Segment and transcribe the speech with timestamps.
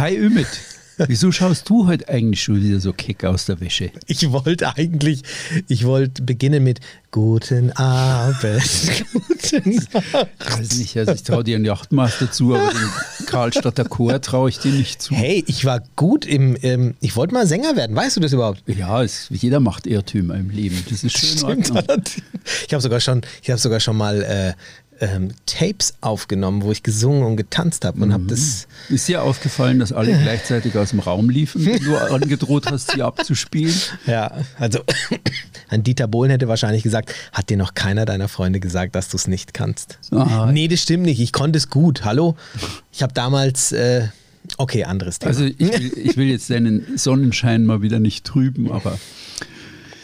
[0.00, 0.48] Hi Ümit.
[1.08, 3.90] Wieso schaust du heute eigentlich schon wieder so keck aus der Wäsche?
[4.06, 5.22] Ich wollte eigentlich,
[5.68, 6.80] ich wollte beginnen mit
[7.10, 8.62] Guten Abend.
[9.12, 10.28] Guten Abend.
[10.40, 14.48] Ich weiß nicht, also ich traue dir einen Yachtmaster zu, aber den Karlstadter Chor traue
[14.48, 15.14] ich dir nicht zu.
[15.14, 17.94] Hey, ich war gut im, ähm, ich wollte mal Sänger werden.
[17.94, 18.62] Weißt du das überhaupt?
[18.66, 20.82] Ja, es, jeder macht Irrtümer im Leben.
[20.88, 21.62] Das ist schön.
[21.64, 22.22] Stimmt.
[22.66, 24.52] Ich habe sogar schon, ich habe sogar schon mal äh,
[25.00, 28.68] ähm, Tapes aufgenommen, wo ich gesungen und getanzt habe und habe das.
[28.88, 33.02] Ist dir aufgefallen, dass alle gleichzeitig aus dem Raum liefen, wenn du angedroht hast, sie
[33.02, 33.74] abzuspielen?
[34.06, 34.80] Ja, also
[35.68, 39.16] an Dieter Bohlen hätte wahrscheinlich gesagt, hat dir noch keiner deiner Freunde gesagt, dass du
[39.16, 39.98] es nicht kannst?
[40.10, 40.52] Aha.
[40.52, 41.20] Nee, das stimmt nicht.
[41.20, 42.04] Ich konnte es gut.
[42.04, 42.36] Hallo?
[42.92, 44.08] Ich habe damals, äh,
[44.58, 45.30] okay, anderes Thema.
[45.30, 48.98] Also ich will, ich will jetzt deinen Sonnenschein mal wieder nicht trüben, aber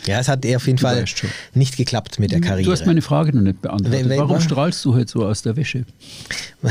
[0.06, 1.30] ja, es hat auf jeden Fall weißt schon.
[1.54, 2.66] nicht geklappt mit der Karriere.
[2.66, 4.08] du hast meine Frage noch nicht beantwortet.
[4.16, 5.84] Warum strahlst du heute so aus der Wäsche?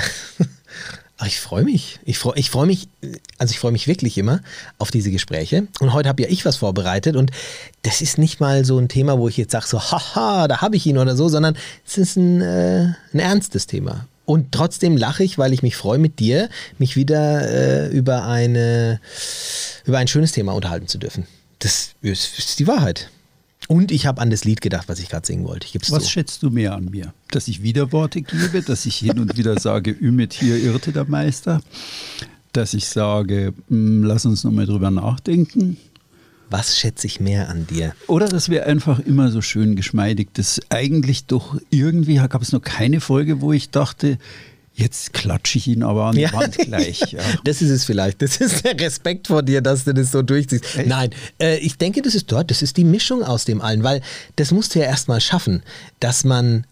[1.18, 2.00] Ach, ich freue mich.
[2.04, 2.90] Ich freue ich freu mich,
[3.38, 4.42] also ich freue mich wirklich immer
[4.78, 5.68] auf diese Gespräche.
[5.80, 7.32] Und heute habe ja ich was vorbereitet und
[7.84, 10.76] das ist nicht mal so ein Thema, wo ich jetzt sage, so, haha, da habe
[10.76, 11.56] ich ihn oder so, sondern
[11.88, 14.08] es ist ein, äh, ein ernstes Thema.
[14.26, 19.00] Und trotzdem lache ich, weil ich mich freue, mit dir mich wieder äh, über, eine,
[19.86, 21.28] über ein schönes Thema unterhalten zu dürfen.
[21.60, 23.10] Das ist, ist die Wahrheit.
[23.68, 25.68] Und ich habe an das Lied gedacht, was ich gerade singen wollte.
[25.90, 26.10] Was zu.
[26.10, 27.14] schätzt du mehr an mir?
[27.32, 31.62] Dass ich Widerworte gebe, dass ich hin und wieder sage, Ümit, hier irrte der Meister,
[32.54, 35.78] dass ich sage, "Mm, lass uns nochmal drüber nachdenken.
[36.50, 37.94] Was schätze ich mehr an dir?
[38.08, 42.62] Oder dass wir einfach immer so schön geschmeidig, das eigentlich doch irgendwie gab es noch
[42.62, 44.20] keine Folge, wo ich dachte,
[44.76, 47.00] jetzt klatsche ich ihn aber an die Wand gleich.
[47.12, 47.22] Ja.
[47.44, 48.22] Das ist es vielleicht.
[48.22, 50.66] Das ist der Respekt vor dir, dass du das so durchziehst.
[50.86, 54.02] Nein, äh, ich denke, das ist dort, das ist die Mischung aus dem allen, weil
[54.36, 55.64] das musst du ja erstmal schaffen,
[56.00, 56.66] dass man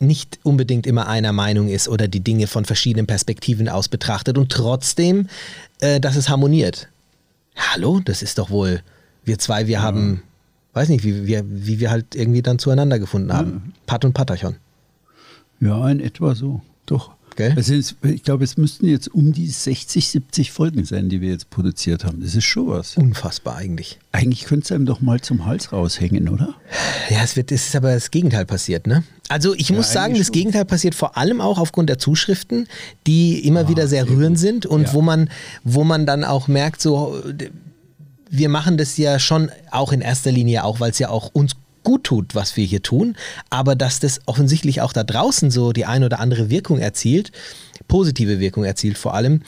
[0.00, 4.52] nicht unbedingt immer einer Meinung ist oder die Dinge von verschiedenen Perspektiven aus betrachtet und
[4.52, 5.28] trotzdem,
[5.80, 6.88] äh, dass es harmoniert.
[7.56, 8.82] Hallo, das ist doch wohl,
[9.24, 10.22] wir zwei, wir haben,
[10.74, 13.74] weiß nicht, wie wir, wie wir halt irgendwie dann zueinander gefunden haben.
[13.86, 14.56] Pat und Patachon.
[15.58, 16.62] ja, in etwa so.
[16.86, 17.17] Doch.
[17.38, 17.52] Gell?
[17.54, 21.30] Also es, ich glaube, es müssten jetzt um die 60, 70 Folgen sein, die wir
[21.30, 22.20] jetzt produziert haben.
[22.20, 22.96] Das ist schon was.
[22.96, 24.00] Unfassbar eigentlich.
[24.10, 26.56] Eigentlich könnte es einem doch mal zum Hals raushängen, oder?
[27.08, 29.04] Ja, es, wird, es ist aber das Gegenteil passiert, ne?
[29.28, 30.32] Also ich muss sagen, das schon.
[30.32, 32.66] Gegenteil passiert vor allem auch aufgrund der Zuschriften,
[33.06, 34.92] die immer wieder sehr rührend sind und Ja.
[34.94, 35.30] wo man,
[35.62, 37.22] wo man dann auch merkt, so
[38.30, 41.52] wir machen das ja schon auch in erster Linie auch, weil es ja auch uns
[41.88, 43.16] gut tut, was wir hier tun,
[43.48, 47.32] aber dass das offensichtlich auch da draußen so die ein oder andere Wirkung erzielt,
[47.88, 49.40] positive Wirkung erzielt vor allem,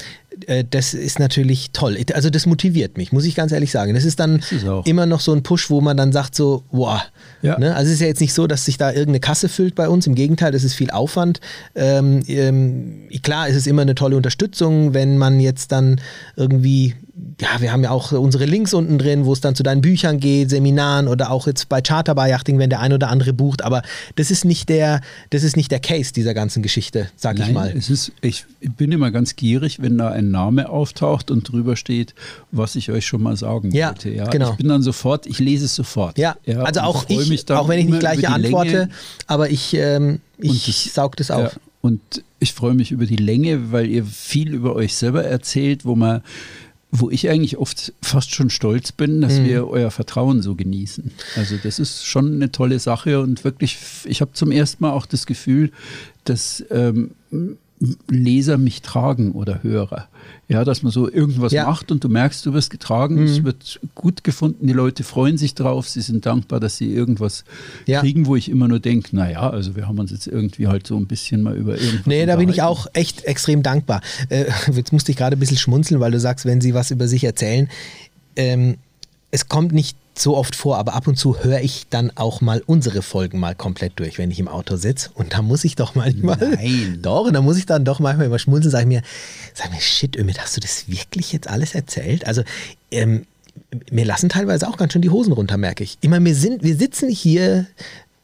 [0.70, 1.98] das ist natürlich toll.
[2.14, 3.94] Also das motiviert mich, muss ich ganz ehrlich sagen.
[3.94, 7.00] Das ist dann Ist immer noch so ein Push, wo man dann sagt so, wow,
[7.42, 7.58] Ja.
[7.58, 7.74] ne?
[7.74, 10.06] also es ist ja jetzt nicht so, dass sich da irgendeine Kasse füllt bei uns,
[10.06, 11.40] im Gegenteil, das ist viel Aufwand.
[11.74, 16.00] Ähm, ähm, klar, es ist immer eine tolle Unterstützung, wenn man jetzt dann
[16.36, 16.94] irgendwie,
[17.40, 20.20] ja, wir haben ja auch unsere Links unten drin, wo es dann zu deinen Büchern
[20.20, 23.82] geht, Seminaren oder auch jetzt bei Charterbar Yachting, wenn der ein oder andere bucht, aber
[24.16, 27.54] das ist nicht der, das ist nicht der Case dieser ganzen Geschichte, sag ich Nein,
[27.54, 27.74] mal.
[27.76, 32.14] Es ist, ich bin immer ganz gierig, wenn da ein Name auftaucht und drüber steht,
[32.52, 34.10] was ich euch schon mal sagen Ja, wollte.
[34.10, 34.50] Ja, genau.
[34.52, 36.16] Ich bin dann sofort, ich lese es sofort.
[36.18, 38.88] Ja, also und auch ich, auch wenn ich nicht gleich antworte, Länge.
[39.26, 41.52] aber ich, ähm, ich das- saug das auf.
[41.54, 42.00] Ja, und
[42.38, 46.22] ich freue mich über die Länge, weil ihr viel über euch selber erzählt, wo man
[46.92, 49.44] wo ich eigentlich oft fast schon stolz bin, dass Mhm.
[49.44, 51.12] wir euer Vertrauen so genießen.
[51.36, 55.06] Also das ist schon eine tolle Sache und wirklich, ich habe zum ersten Mal auch
[55.06, 55.70] das Gefühl,
[56.24, 57.12] dass ähm,
[58.08, 60.08] Leser mich tragen oder Hörer.
[60.48, 61.64] Ja, dass man so irgendwas Ja.
[61.64, 65.54] macht und du merkst, du wirst getragen, es wird gut gefunden, die Leute freuen sich
[65.54, 67.44] drauf, sie sind dankbar, dass sie irgendwas
[67.86, 68.00] Ja.
[68.00, 70.96] kriegen, wo ich immer nur denke, naja, also wir haben uns jetzt irgendwie halt so
[70.98, 74.02] ein bisschen mal über irgendwas Nee, da bin ich auch echt extrem dankbar.
[74.28, 77.08] Äh, jetzt musste ich gerade ein bisschen schmunzeln, weil du sagst, wenn sie was über
[77.08, 77.68] sich erzählen.
[78.36, 78.76] Ähm,
[79.30, 82.62] es kommt nicht so oft vor, aber ab und zu höre ich dann auch mal
[82.66, 85.10] unsere Folgen mal komplett durch, wenn ich im Auto sitze.
[85.14, 86.36] Und da muss ich doch manchmal.
[86.36, 86.98] Nein.
[87.02, 89.02] Doch, und da muss ich dann doch manchmal immer schmunzeln, sag ich mir,
[89.54, 92.26] sag mir, shit, Ömit, hast du das wirklich jetzt alles erzählt?
[92.26, 92.42] Also,
[92.90, 93.26] ähm,
[93.90, 95.98] mir lassen teilweise auch ganz schön die Hosen runter, merke ich.
[96.00, 97.66] Immer, wir, sind, wir sitzen hier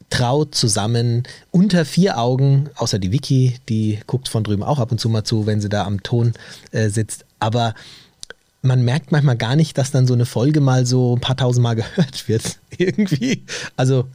[0.09, 4.99] traut zusammen unter vier Augen, außer die Vicky, die guckt von drüben auch ab und
[4.99, 6.33] zu mal zu, wenn sie da am Ton
[6.71, 7.25] äh, sitzt.
[7.39, 7.73] Aber
[8.67, 11.63] man merkt manchmal gar nicht, dass dann so eine Folge mal so ein paar tausend
[11.63, 12.59] Mal gehört wird.
[12.77, 13.43] Irgendwie.
[13.75, 14.07] Also,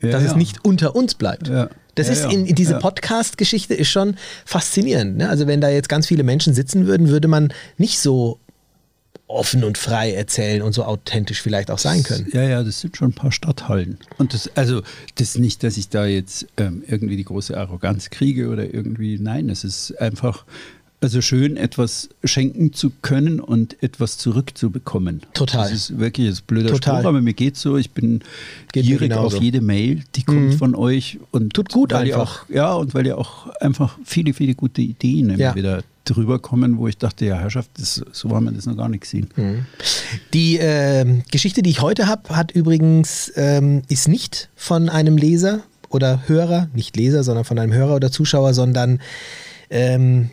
[0.00, 0.36] Ja, dass es ja.
[0.36, 1.48] nicht unter uns bleibt.
[1.48, 1.68] Ja.
[1.94, 2.78] Das ist in, in diese.
[2.78, 5.18] Podcast-Geschichte ist schon faszinierend.
[5.18, 5.28] Ne?
[5.28, 8.38] Also wenn da jetzt ganz viele Menschen sitzen würden, würde man nicht so
[9.26, 12.28] offen und frei erzählen und so authentisch vielleicht auch sein können.
[12.32, 13.98] Ja, ja, das sind schon ein paar Stadthallen.
[14.18, 14.82] Und das, also,
[15.14, 19.18] das ist nicht, dass ich da jetzt ähm, irgendwie die große Arroganz kriege oder irgendwie,
[19.18, 20.44] nein, es ist einfach,
[21.02, 25.22] Also schön, etwas schenken zu können und etwas zurückzubekommen.
[25.34, 25.62] Total.
[25.64, 27.00] Das ist wirklich ein blöder Total.
[27.00, 27.76] Spruch, aber mir geht so.
[27.76, 28.20] Ich bin
[28.72, 31.18] Geht gierig auf jede Mail, die kommt von euch.
[31.32, 32.44] Und Tut gut ihr einfach.
[32.44, 35.54] Auch, ja, und weil ja auch einfach viele, viele gute Ideen immer Ja.
[35.56, 38.88] wieder drüber kommen, wo ich dachte, ja, Herrschaft, das, so haben wir das noch gar
[38.88, 39.28] nicht gesehen.
[40.32, 45.62] Die ähm, Geschichte, die ich heute habe, hat übrigens ähm, ist nicht von einem Leser
[45.88, 49.00] oder Hörer, nicht Leser, sondern von einem Hörer oder Zuschauer, sondern
[49.70, 50.30] ähm,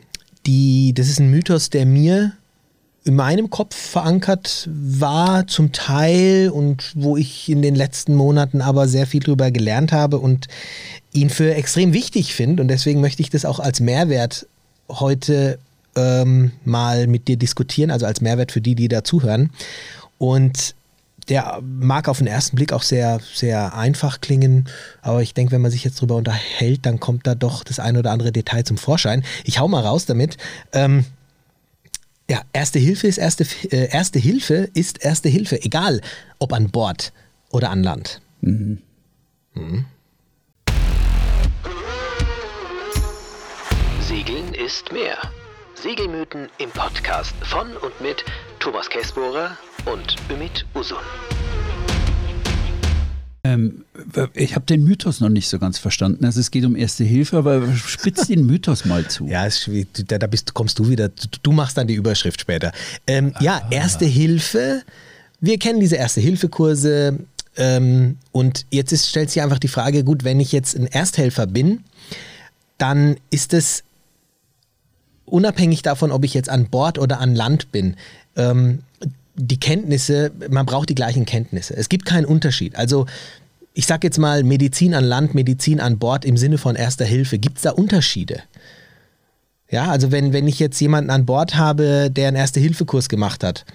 [0.50, 2.34] die, das ist ein Mythos, der mir
[3.04, 8.88] in meinem Kopf verankert war zum Teil und wo ich in den letzten Monaten aber
[8.88, 10.48] sehr viel drüber gelernt habe und
[11.14, 14.48] ihn für extrem wichtig finde und deswegen möchte ich das auch als Mehrwert
[14.90, 15.60] heute
[15.96, 19.52] ähm, mal mit dir diskutieren, also als Mehrwert für die, die da zuhören.
[20.18, 20.74] Und
[21.30, 24.68] der mag auf den ersten Blick auch sehr, sehr einfach klingen,
[25.02, 27.98] aber ich denke, wenn man sich jetzt drüber unterhält, dann kommt da doch das ein
[27.98, 29.24] oder andere Detail zum Vorschein.
[29.44, 30.38] Ich hau mal raus damit.
[30.74, 31.06] Ähm,
[32.30, 36.02] ja, erste Hilfe ist erste, äh, erste Hilfe ist erste Hilfe, egal
[36.40, 37.12] ob an Bord
[37.50, 38.22] oder an Land.
[44.08, 45.18] Segeln ist mehr.
[45.82, 48.26] Segelmythen im Podcast von und mit
[48.60, 50.98] Thomas Kessbohrer und Ümit Usun.
[53.46, 53.86] Ähm,
[54.34, 56.26] ich habe den Mythos noch nicht so ganz verstanden.
[56.26, 59.26] Also es geht um Erste Hilfe, aber spitz den Mythos mal zu.
[59.28, 59.88] Ja, ist schwierig.
[60.08, 61.08] da, da bist, kommst du wieder.
[61.08, 62.74] Du, du machst dann die Überschrift später.
[63.08, 64.84] Ähm, Ja, Erste Hilfe.
[65.40, 67.20] Wir kennen diese Erste-Hilfe-Kurse.
[67.56, 71.48] Ähm, und jetzt ist, stellt sich einfach die Frage: Gut, wenn ich jetzt ein Ersthelfer
[71.48, 71.86] bin,
[72.78, 73.86] dann ist es
[75.32, 77.96] unabhängig davon, ob ich jetzt an Bord oder an Land bin.
[78.36, 78.80] Ähm,
[79.36, 81.76] die Kenntnisse, man braucht die gleichen Kenntnisse.
[81.76, 82.76] Es gibt keinen Unterschied.
[82.76, 83.06] Also
[83.74, 87.38] ich sage jetzt mal Medizin an Land, Medizin an Bord im Sinne von Erster Hilfe.
[87.38, 88.42] Gibt es da Unterschiede?
[89.72, 93.66] Ja, also wenn, wenn ich jetzt jemanden an Bord habe, der einen Erste-Hilfe-Kurs gemacht hat,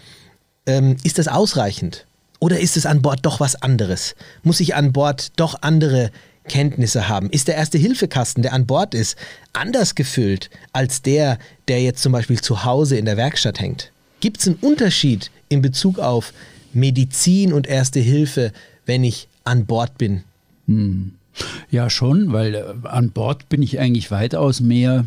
[0.66, 2.06] ähm, ist das ausreichend?
[2.40, 4.16] Oder ist es an Bord doch was anderes?
[4.42, 6.10] Muss ich an Bord doch andere
[6.49, 7.31] Kenntnisse haben?
[7.31, 9.17] Ist der Erste-Hilfe-Kasten, der an Bord ist,
[9.52, 11.38] anders gefüllt als der,
[11.69, 13.91] der jetzt zum Beispiel zu Hause in der Werkstatt hängt?
[14.20, 16.32] Gibt es einen Unterschied in Bezug auf
[16.73, 18.52] Medizin und Erste Hilfe,
[18.87, 20.25] wenn ich an Bord bin?
[21.70, 25.05] Ja, schon, weil äh, an Bord bin ich eigentlich weitaus mehr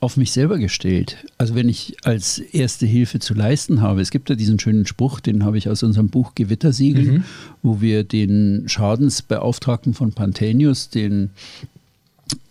[0.00, 1.18] auf mich selber gestellt.
[1.36, 5.20] Also wenn ich als erste Hilfe zu leisten habe, es gibt ja diesen schönen Spruch,
[5.20, 7.24] den habe ich aus unserem Buch Gewittersegeln,
[7.62, 11.30] wo wir den Schadensbeauftragten von Pantenius, den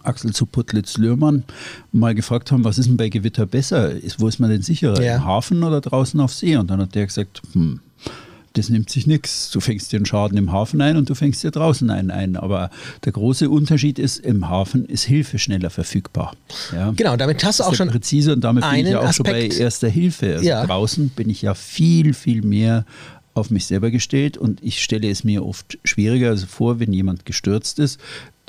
[0.04, 1.44] Axel zu Putlitz-Lührmann
[1.92, 3.94] mal gefragt haben, was ist denn bei Gewitter besser?
[4.20, 5.02] Wo ist man denn sicherer?
[5.02, 5.16] Ja.
[5.16, 6.56] Im Hafen oder draußen auf See?
[6.56, 7.80] Und dann hat der gesagt, hm,
[8.54, 9.52] das nimmt sich nichts.
[9.52, 12.36] Du fängst dir einen Schaden im Hafen ein und du fängst dir draußen einen ein.
[12.36, 12.70] Aber
[13.06, 16.36] der große Unterschied ist, im Hafen ist Hilfe schneller verfügbar.
[16.74, 16.92] Ja.
[16.96, 19.38] Genau, damit hast du auch schon präzise und damit bin ich ja auch schon bei
[19.38, 19.60] Aspekt.
[19.60, 20.34] erster Hilfe.
[20.34, 20.66] Also Ja.
[20.66, 22.86] Draußen bin ich ja viel, viel mehr
[23.34, 27.26] auf mich selber gestellt und ich stelle es mir oft schwieriger also vor, wenn jemand
[27.26, 28.00] gestürzt ist.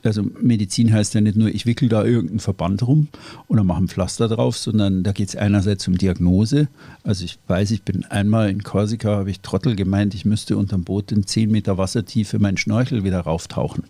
[0.05, 3.09] Also Medizin heißt ja nicht nur, ich wickel da irgendeinen Verband rum
[3.49, 6.69] oder mache ein Pflaster drauf, sondern da geht es einerseits um Diagnose.
[7.05, 10.85] Also ich weiß, ich bin einmal in Korsika, habe ich Trottel gemeint, ich müsste unterm
[10.85, 13.85] Boot in 10 Meter Wassertiefe meinen Schnorchel wieder rauftauchen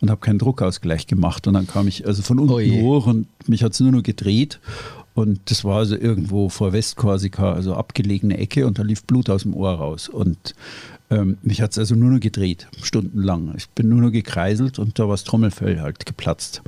[0.00, 1.46] und habe keinen Druckausgleich gemacht.
[1.46, 2.82] Und dann kam ich also von unten Oh je.
[2.82, 4.60] hoch und mich hat es nur noch gedreht.
[5.14, 9.42] Und das war also irgendwo vor Westkorsika, also abgelegene Ecke und da lief Blut aus
[9.42, 10.08] dem Ohr raus.
[10.08, 10.54] Und
[11.10, 13.54] ähm, mich hat es also nur noch gedreht, stundenlang.
[13.56, 16.62] Ich bin nur noch gekreiselt und da war das Trommelfell halt geplatzt.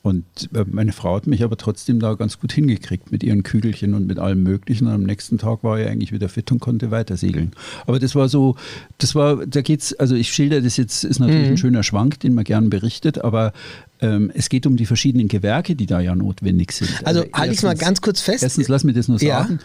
[0.00, 3.94] Und äh, meine Frau hat mich aber trotzdem da ganz gut hingekriegt mit ihren Kügelchen
[3.94, 4.86] und mit allem Möglichen.
[4.86, 7.50] Und am nächsten Tag war ich eigentlich wieder fit und konnte weiter segeln.
[7.84, 8.54] Aber das war so,
[8.98, 11.54] das war, da geht's, also ich schilder das jetzt, ist natürlich Mhm.
[11.54, 13.52] ein schöner Schwank, den man gern berichtet, aber
[14.00, 16.90] ähm, es geht um die verschiedenen Gewerke, die da ja notwendig sind.
[17.04, 18.44] Also halte ich mal ganz kurz fest.
[18.44, 19.42] Erstens, lass mir das nur Ja.
[19.42, 19.58] sagen.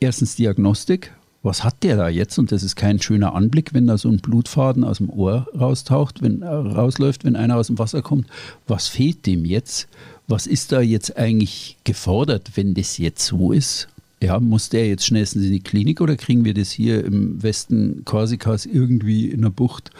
[0.00, 1.12] Erstens Diagnostik.
[1.42, 2.38] Was hat der da jetzt?
[2.38, 6.22] Und das ist kein schöner Anblick, wenn da so ein Blutfaden aus dem Ohr raustaucht,
[6.22, 8.26] wenn äh, rausläuft, wenn einer aus dem Wasser kommt.
[8.68, 9.88] Was fehlt dem jetzt?
[10.28, 13.88] Was ist da jetzt eigentlich gefordert, wenn das jetzt so ist?
[14.22, 18.04] Ja, muss der jetzt schnellstens in die Klinik oder kriegen wir das hier im Westen
[18.04, 19.90] Korsikas irgendwie in der Bucht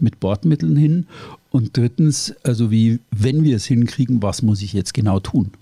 [0.00, 1.06] mit Bordmitteln hin?
[1.50, 5.52] Und drittens, also wie, wenn wir es hinkriegen, was muss ich jetzt genau tun?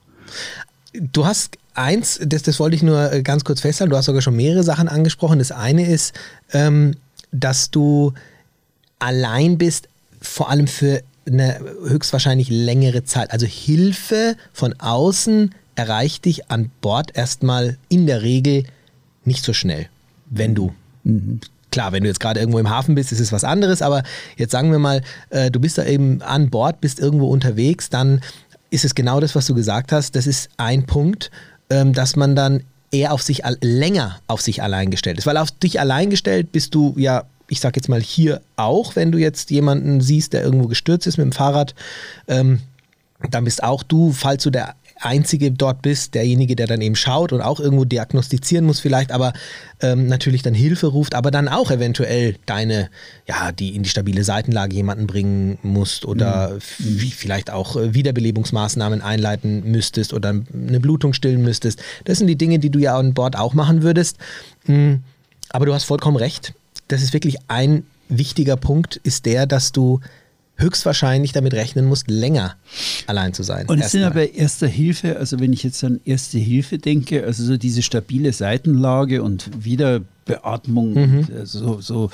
[1.01, 4.23] Du hast eins, das, das wollte ich nur äh, ganz kurz festhalten, du hast sogar
[4.23, 5.39] schon mehrere Sachen angesprochen.
[5.39, 6.15] Das eine ist,
[6.53, 6.95] ähm,
[7.33, 8.15] dass du
[8.99, 9.89] allein bist,
[10.21, 13.33] vor allem für eine höchstwahrscheinlich längere Zeit.
[13.33, 18.65] Also Hilfe von außen erreicht dich an Bord erstmal in der Regel
[19.25, 19.89] nicht so schnell,
[20.31, 20.73] wenn du
[21.71, 24.03] Klar, wenn du jetzt gerade irgendwo im Hafen bist, ist es was anderes, aber
[24.39, 28.23] jetzt sagen wir mal, äh, du bist da eben an Bord, bist irgendwo unterwegs, dann
[28.71, 30.17] ist es genau das, was du gesagt hast.
[30.17, 31.31] Das ist ein Punkt.
[31.71, 35.27] ähm, dass man dann eher auf sich länger auf sich allein gestellt ist.
[35.27, 39.13] Weil auf dich allein gestellt bist du ja, ich sag jetzt mal hier auch, wenn
[39.13, 41.75] du jetzt jemanden siehst, der irgendwo gestürzt ist mit dem Fahrrad,
[42.29, 42.61] ähm,
[43.31, 47.33] dann bist auch du, falls du der Einzige dort bist, derjenige, der dann eben schaut
[47.33, 49.33] und auch irgendwo diagnostizieren muss vielleicht, aber
[49.81, 52.89] ähm, natürlich dann Hilfe ruft, aber dann auch eventuell deine,
[53.29, 59.03] ja, die in die stabile Seitenlage jemanden bringen musst oder wie vielleicht auch äh, Wiederbelebungsmaßnahmen
[59.03, 61.83] einleiten müsstest oder eine Blutung stillen müsstest.
[62.05, 64.17] Das sind die Dinge, die du ja an Bord auch machen würdest.
[64.67, 64.95] Mm,
[65.51, 66.55] Aber du hast vollkommen recht.
[66.89, 70.01] Das ist wirklich ein wichtiger Punkt, ist der, dass du
[70.57, 72.57] höchstwahrscheinlich damit rechnen musst, länger
[73.07, 73.67] allein zu sein.
[73.67, 77.45] Und es sind aber Erster Hilfe, also wenn ich jetzt an Erste Hilfe denke, also
[77.45, 82.11] so diese stabile Seitenlage und Wiederbeatmung, und, äh, so, so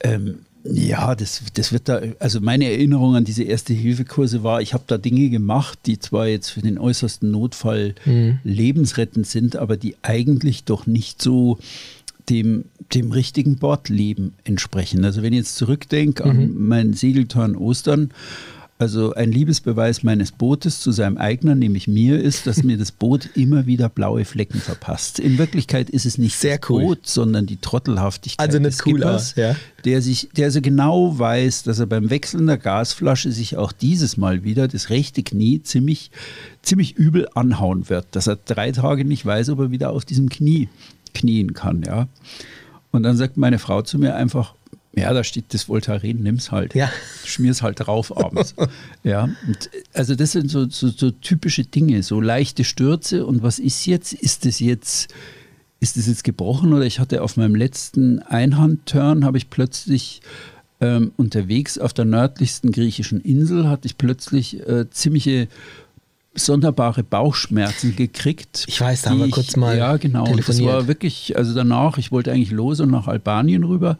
[0.00, 4.84] ähm, ja, das, das wird da, also meine Erinnerung an diese Erste-Hilfe-Kurse war, ich habe
[4.86, 7.94] da Dinge gemacht, die zwar jetzt für den äußersten Notfall
[8.44, 11.58] lebensrettend sind, aber die eigentlich doch nicht so
[12.28, 12.64] dem,
[12.94, 15.04] dem richtigen Bordleben entsprechen.
[15.04, 18.10] Also wenn ich jetzt zurückdenke an meinen Segelturn Ostern,
[18.80, 23.28] also ein Liebesbeweis meines Bootes zu seinem Eigner, nämlich mir, ist, dass mir das Boot
[23.34, 25.18] immer wieder blaue Flecken verpasst.
[25.18, 26.82] In Wirklichkeit ist es nicht Sehr das cool.
[26.82, 29.56] Boot, sondern die Trottelhaftigkeit Also nicht des Skippers, ja.
[29.84, 34.16] der sich, der so genau weiß, dass er beim Wechseln der Gasflasche sich auch dieses
[34.16, 36.12] Mal wieder das rechte Knie ziemlich,
[36.62, 40.28] ziemlich übel anhauen wird, dass er drei Tage nicht weiß, ob er wieder auf diesem
[40.28, 40.68] Knie
[41.14, 42.06] knien kann, ja.
[42.90, 44.54] Und dann sagt meine Frau zu mir einfach,
[44.94, 46.74] ja, da steht das Voltaren, nimm's halt.
[46.74, 46.90] Ja.
[47.24, 48.54] Schmier's halt drauf abends.
[49.04, 53.26] ja, und also das sind so, so, so typische Dinge, so leichte Stürze.
[53.26, 54.12] Und was ist jetzt?
[54.12, 55.14] Ist das jetzt,
[55.80, 56.72] ist das jetzt gebrochen?
[56.72, 60.20] Oder ich hatte auf meinem letzten Einhandturn, habe ich plötzlich
[60.80, 65.48] ähm, unterwegs auf der nördlichsten griechischen Insel, hatte ich plötzlich äh, ziemliche
[66.38, 68.64] sonderbare Bauchschmerzen gekriegt.
[68.68, 70.26] Ich weiß, da haben wir kurz mal Ja, genau.
[70.30, 73.98] Und das war wirklich, also danach, ich wollte eigentlich los und nach Albanien rüber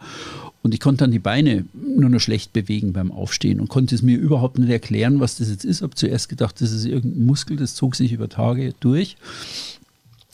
[0.63, 4.03] und ich konnte dann die Beine nur noch schlecht bewegen beim Aufstehen und konnte es
[4.03, 5.83] mir überhaupt nicht erklären, was das jetzt ist.
[5.83, 9.17] Habe zuerst gedacht, das ist irgendein Muskel, das zog sich über Tage durch.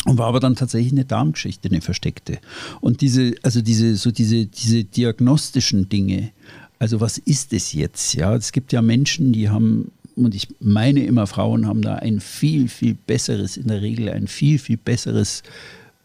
[0.07, 2.39] Und war aber dann tatsächlich eine Darmgeschichte, eine versteckte.
[2.81, 6.31] Und diese, also diese, so diese, diese diagnostischen Dinge,
[6.79, 8.15] also was ist es jetzt?
[8.15, 12.21] Ja, es gibt ja Menschen, die haben, und ich meine immer, Frauen haben da ein
[12.21, 15.43] viel, viel besseres, in der Regel ein viel, viel besseres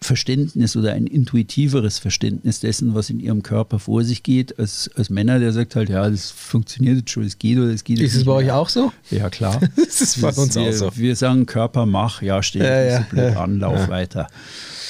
[0.02, 5.10] Verständnis oder ein intuitiveres Verständnis dessen, was in ihrem Körper vor sich geht, als, als
[5.10, 8.16] Männer, der sagt halt, ja, das funktioniert jetzt schon, es geht oder es geht Ist
[8.16, 8.94] es bei euch auch so?
[9.12, 9.60] Ja, klar.
[9.76, 10.92] Das ist bei uns wir, auch so.
[10.96, 13.44] Wir sagen Körper, mach, ja, steh Ja, nicht ja, so blöd ja.
[13.44, 13.90] an, lauf Ja.
[13.90, 14.28] weiter.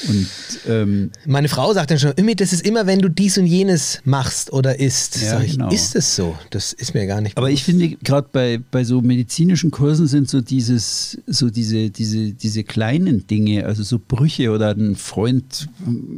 [0.07, 0.27] Und
[0.67, 4.53] ähm, Meine Frau sagt dann schon, das ist immer, wenn du dies und jenes machst
[4.53, 5.21] oder isst.
[5.21, 5.69] Ja, ich, genau.
[5.69, 6.37] Ist es so?
[6.51, 7.81] Das ist mir gar nicht aber ich bewusst.
[7.81, 13.27] finde, gerade bei, bei so medizinischen Kursen sind so dieses, so diese, diese, diese kleinen
[13.27, 15.67] Dinge, also so Brüche oder ein Freund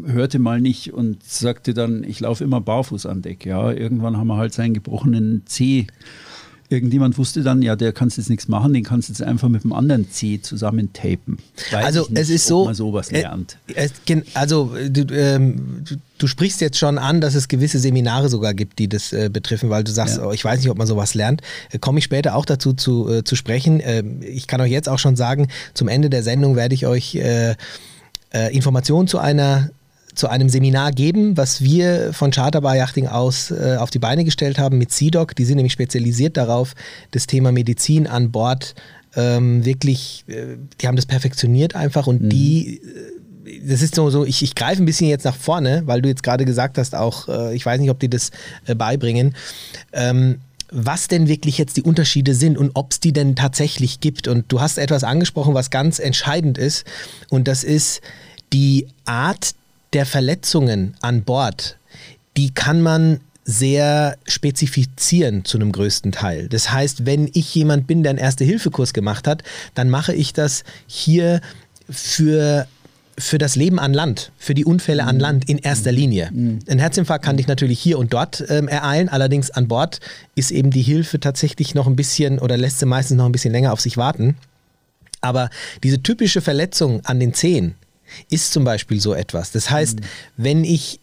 [0.06, 3.46] hörte mal nicht und sagte dann, ich laufe immer barfuß an Deck.
[3.46, 5.88] Ja, irgendwann haben wir halt seinen gebrochenen Zeh.
[6.72, 9.64] Irgendjemand wusste dann, ja, der kannst jetzt nichts machen, den kannst du jetzt einfach mit
[9.66, 11.38] dem anderen Zeh zusammen tapen.
[11.72, 13.58] Weiß Also ich nicht, es ist ob so, man sowas äh, lernt.
[13.76, 18.30] Es, gen- also du, ähm, du, du sprichst jetzt schon an, dass es gewisse Seminare
[18.30, 20.28] sogar gibt, die das äh, betreffen, weil du sagst, Ja.
[20.28, 21.42] oh, ich weiß nicht, ob man sowas lernt.
[21.72, 23.82] Äh, Komme ich später auch dazu zu, äh, zu sprechen.
[23.84, 27.16] Ähm, ich kann euch jetzt auch schon sagen, zum Ende der Sendung werde ich euch
[27.16, 27.56] äh,
[28.34, 29.72] äh, Informationen zu einer
[30.14, 34.60] zu einem Seminar geben, was wir von Charterbar Yachting aus äh, auf die Beine gestellt
[34.60, 35.36] haben mit CDOC.
[35.36, 36.74] Die sind nämlich spezialisiert darauf,
[37.12, 38.76] das Thema Medizin an Bord
[39.16, 43.22] ähm, wirklich, äh, die haben das perfektioniert einfach und die äh,
[43.68, 46.24] das ist so, so ich, ich greife ein bisschen jetzt nach vorne, weil du jetzt
[46.24, 48.32] gerade gesagt hast, auch, äh, ich weiß nicht, ob die das
[48.66, 49.36] äh, beibringen.
[49.94, 50.40] Ähm,
[50.72, 54.30] was denn wirklich jetzt die Unterschiede sind und ob es die denn tatsächlich gibt.
[54.30, 56.86] Und du hast etwas angesprochen, was ganz entscheidend ist.
[57.30, 58.00] Und das ist
[58.54, 59.54] die Art
[59.94, 61.78] der Verletzungen an Bord.
[62.38, 66.48] Die kann man sehr spezifizieren zu einem größten Teil.
[66.48, 69.44] Das heißt, wenn ich jemand bin, der einen Erste-Hilfe-Kurs gemacht hat,
[69.74, 71.42] dann mache ich das hier
[71.90, 72.68] für
[73.18, 76.32] für das Leben an Land, für die Unfälle an Land in erster Linie.
[76.68, 80.00] Ein Herzinfarkt kann dich natürlich hier und dort ähm, ereilen, allerdings an Bord
[80.34, 83.52] ist eben die Hilfe tatsächlich noch ein bisschen oder lässt sie meistens noch ein bisschen
[83.52, 84.38] länger auf sich warten.
[85.20, 85.50] Aber
[85.84, 87.76] diese typische Verletzung an den Zehen
[88.30, 89.52] ist zum Beispiel so etwas.
[89.52, 90.00] Das heißt,
[90.38, 91.00] wenn ich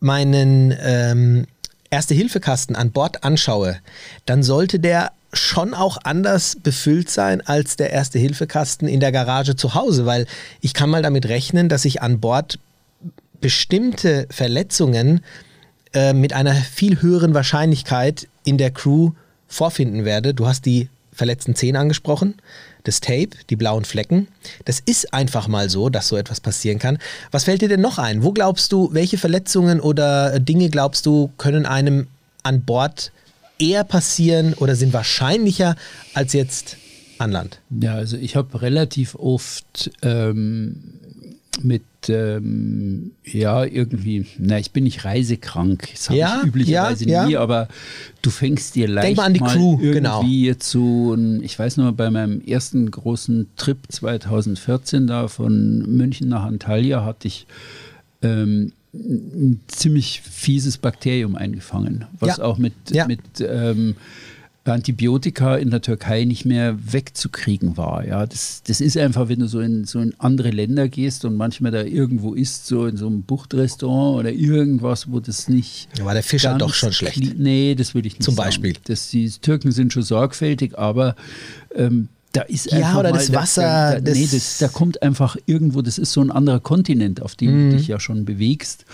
[0.00, 1.46] meinen ähm,
[1.90, 3.78] Erste-Hilfe-Kasten an Bord anschaue,
[4.26, 9.74] dann sollte der schon auch anders befüllt sein als der Erste-Hilfe-Kasten in der Garage zu
[9.74, 10.26] Hause, weil
[10.60, 12.58] ich kann mal damit rechnen, dass ich an Bord
[13.40, 15.20] bestimmte Verletzungen
[15.92, 19.12] äh, mit einer viel höheren Wahrscheinlichkeit in der Crew
[19.46, 20.34] vorfinden werde.
[20.34, 22.34] Du hast die verletzten Zehen angesprochen.
[22.88, 24.26] Das Tape, die blauen Flecken.
[24.64, 26.98] Das ist einfach mal so, dass so etwas passieren kann.
[27.30, 28.22] Was fällt dir denn noch ein?
[28.22, 32.08] Wo glaubst du, welche Verletzungen oder Dinge glaubst du, können einem
[32.42, 33.12] an Bord
[33.58, 35.76] eher passieren oder sind wahrscheinlicher
[36.14, 36.76] als jetzt
[37.18, 37.60] an Land?
[37.70, 40.82] Ja, also ich habe relativ oft ähm,
[41.64, 47.26] mit, ähm, ja, irgendwie, na, ich bin nicht reisekrank, das habe Ja, ich üblicherweise ja,
[47.26, 47.40] nie, ja.
[47.40, 47.68] aber
[48.22, 50.22] du fängst dir leicht mal an die Crew, irgendwie genau.
[50.22, 56.44] jetzt so, ich weiß noch, bei meinem ersten großen Trip 2014 da von München nach
[56.44, 57.46] Antalya hatte ich
[58.22, 62.72] ähm, ein ziemlich fieses Bakterium eingefangen, was auch mit,
[63.06, 63.96] mit ähm,
[64.72, 68.04] Antibiotika in der Türkei nicht mehr wegzukriegen war.
[68.06, 71.36] Ja, das, das ist einfach, wenn du so in, so in andere Länder gehst und
[71.36, 75.88] manchmal da irgendwo isst, so in so einem Buchtrestaurant oder irgendwas, wo das nicht.
[75.96, 77.38] Da war der Fischer doch schon schlecht.
[77.38, 78.46] Nee, das will ich nicht Zum sagen.
[78.46, 78.74] Beispiel.
[78.84, 81.16] Das, die Türken sind schon sorgfältig, aber
[81.74, 84.58] ähm, da ist Ja, einfach oder mal, das da- Wasser, Da, da, nee, das- das,
[84.58, 87.70] da kommt einfach irgendwo, das ist so ein anderer Kontinent, auf dem Mhm.
[87.70, 88.84] du dich ja schon bewegst.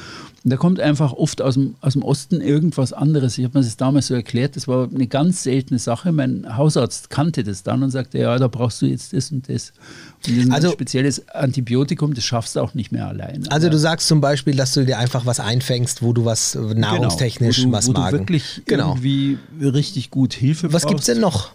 [0.46, 3.38] Da kommt einfach oft aus dem, aus dem Osten irgendwas anderes.
[3.38, 6.12] Ich habe mir das damals so erklärt, das war eine ganz seltene Sache.
[6.12, 9.72] Mein Hausarzt kannte das dann und sagte, ja, da brauchst du jetzt das und das.
[10.26, 13.48] Und das ist Also- ein spezielles Antibiotikum, das schaffst du auch nicht mehr allein.
[13.48, 16.60] Also du sagst zum Beispiel, dass du dir einfach was einfängst, wo du was äh,
[16.74, 18.88] nahrungstechnisch, genau, wo du, was wo du wirklich genau.
[18.90, 20.88] irgendwie richtig gut Hilfe Was brauchst.
[20.88, 21.52] gibt's denn noch?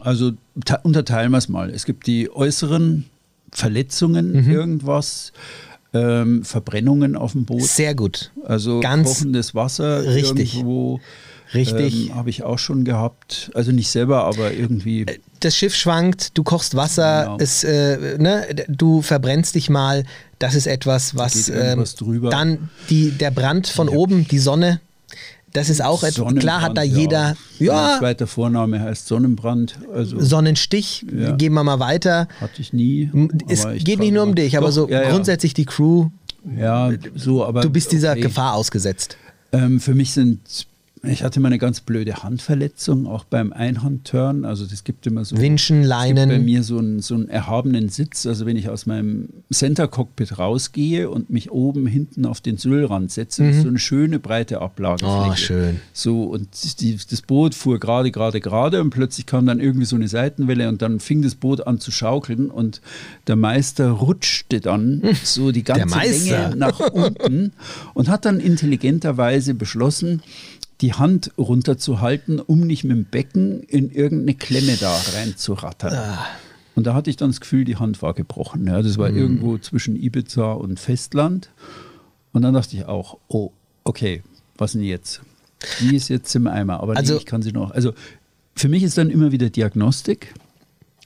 [0.00, 0.32] Also
[0.66, 1.70] te- unterteilen wir es mal.
[1.70, 3.06] Es gibt die äußeren
[3.52, 4.50] Verletzungen, Mhm.
[4.50, 5.32] irgendwas,
[5.94, 7.62] ähm, Verbrennungen auf dem Boot.
[7.62, 8.30] Sehr gut.
[8.44, 10.54] Also Ganz kochendes Wasser richtig.
[10.56, 11.00] irgendwo.
[11.54, 12.08] Richtig.
[12.10, 13.50] Ähm, Habe ich auch schon gehabt.
[13.54, 15.06] Also nicht selber, aber irgendwie.
[15.40, 17.36] das Schiff schwankt, du kochst Wasser, Genau.
[17.40, 20.04] es, äh, ne, du verbrennst dich mal.
[20.38, 22.30] Das ist etwas, was ähm, drüber.
[22.30, 24.80] dann die, der Brand von oben, die Sonne.
[25.58, 26.34] Das ist auch etwas.
[26.36, 29.76] Klar hat da jeder, Mein ja, zweiter Vorname heißt Sonnenbrand.
[29.92, 31.04] Also Sonnenstich.
[31.12, 31.32] Ja.
[31.32, 32.28] Gehen wir mal weiter.
[32.40, 33.10] hatte ich nie.
[33.48, 35.10] Es ich geht nicht nur um dich, aber Doch, so ja, ja.
[35.10, 36.10] grundsätzlich die Crew.
[36.56, 37.62] Ja, so, aber.
[37.62, 38.20] Du bist dieser okay.
[38.20, 39.16] Gefahr ausgesetzt.
[39.50, 40.67] Ähm, für mich sind,
[41.02, 44.44] ich hatte mal eine ganz blöde Handverletzung, auch beim Einhandturn.
[44.44, 45.38] Also das gibt immer so.
[45.38, 46.28] Winschen, Es Leinen.
[46.28, 48.26] bei mir so einen, so einen erhabenen Sitz.
[48.26, 53.46] Also wenn ich aus meinem Center-Cockpit rausgehe und mich oben hinten auf den Sylrand setze,
[53.46, 55.18] ist so eine schöne breite Ablagefläche.
[55.24, 55.30] Mhm.
[55.30, 55.80] Oh, schön.
[55.92, 56.48] So und
[56.80, 60.68] die, das Boot fuhr gerade, gerade, gerade und plötzlich kam dann irgendwie so eine Seitenwelle
[60.68, 62.80] und dann fing das Boot an zu schaukeln und
[63.26, 65.98] der Meister rutschte dann so die ganze.
[65.98, 67.52] Länge nach unten
[67.94, 70.22] und hat dann intelligenterweise beschlossen,
[70.80, 75.92] die Hand runterzuhalten, um nicht mit dem Becken in irgendeine Klemme da reinzurattern.
[75.94, 76.26] Ah.
[76.76, 78.66] Und da hatte ich dann das Gefühl, die Hand war gebrochen.
[78.66, 79.00] Ja, das Mhm.
[79.00, 81.50] war irgendwo zwischen Ibiza und Festland.
[82.32, 83.50] Und dann dachte ich auch, oh,
[83.82, 84.22] okay,
[84.56, 85.20] was denn jetzt?
[85.80, 87.72] Die ist jetzt im Eimer, aber Also- nee, ich kann sie noch.
[87.72, 87.92] Also
[88.54, 90.32] für mich ist dann immer wieder Diagnostik.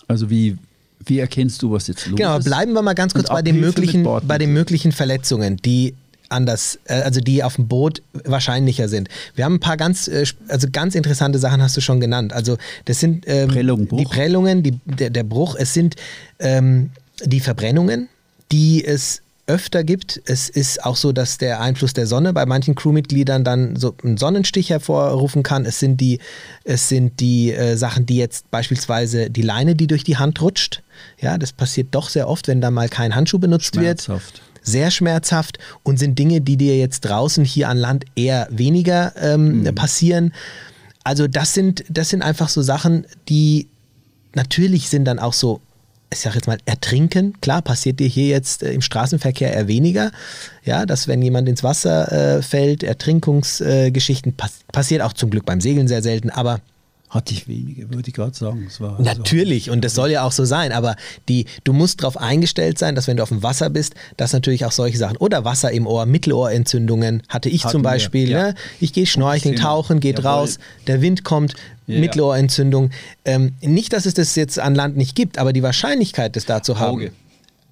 [0.08, 0.58] Also wie,
[1.06, 2.44] wie erkennst du, was jetzt los Genau, ist?
[2.44, 5.94] bleiben wir mal ganz kurz bei den, möglichen, bei den möglichen Verletzungen, die
[6.33, 9.09] anders, äh, also die auf dem Boot wahrscheinlicher sind.
[9.35, 12.33] Wir haben ein paar ganz, äh, also ganz interessante Sachen hast du schon genannt.
[12.33, 15.57] Also das sind ähm, Prellung, die Prellungen, die, der, der Bruch.
[15.59, 15.97] Es sind
[16.38, 16.90] ähm,
[17.25, 18.09] die Verbrennungen,
[18.51, 20.21] die es öfter gibt.
[20.25, 24.16] Es ist auch so, dass der Einfluss der Sonne bei manchen Crewmitgliedern dann so einen
[24.16, 25.64] Sonnenstich hervorrufen kann.
[25.64, 26.21] Es sind die,
[26.64, 30.83] es sind die äh, Sachen, die jetzt beispielsweise die Leine, die durch die Hand rutscht.
[31.21, 34.09] Ja, das passiert doch sehr oft, wenn da mal kein Handschuh benutzt wird.
[34.62, 39.68] Sehr schmerzhaft und sind Dinge, die dir jetzt draußen hier an Land eher weniger ähm,
[39.75, 40.33] passieren.
[41.05, 43.68] Also das sind, das sind einfach so Sachen, die
[44.35, 45.61] natürlich sind dann auch so,
[46.12, 47.35] ich sag jetzt mal, ertrinken.
[47.40, 50.12] Klar, passiert dir hier jetzt äh, im Straßenverkehr eher weniger.
[50.64, 55.44] Ja, dass wenn jemand ins Wasser äh, fällt, Ertrinkungsgeschichten äh, pass passiert auch zum Glück
[55.44, 56.61] beim Segeln sehr selten, aber
[57.12, 58.68] Hatte ich wenige, würde ich gerade sagen.
[58.98, 60.96] Natürlich, und das soll ja auch so sein, aber
[61.29, 64.64] die, du musst darauf eingestellt sein, dass wenn du auf dem Wasser bist, dass natürlich
[64.64, 68.31] auch solche Sachen oder Wasser im Ohr, Mittelohrentzündungen hatte ich Hatten zum Beispiel.
[68.31, 68.42] ja.
[68.48, 68.55] Ne?
[68.81, 70.31] Ich gehe schnorcheln, tauchen, geht Jawohl.
[70.31, 71.53] raus, der Wind kommt,
[71.87, 72.01] Ja.
[72.01, 72.88] Mittelohrentzündung.
[73.27, 76.62] Ähm, nicht, dass es das jetzt an Land nicht gibt, aber die Wahrscheinlichkeit, das da
[76.62, 76.94] zu haben.
[76.96, 77.12] Auge.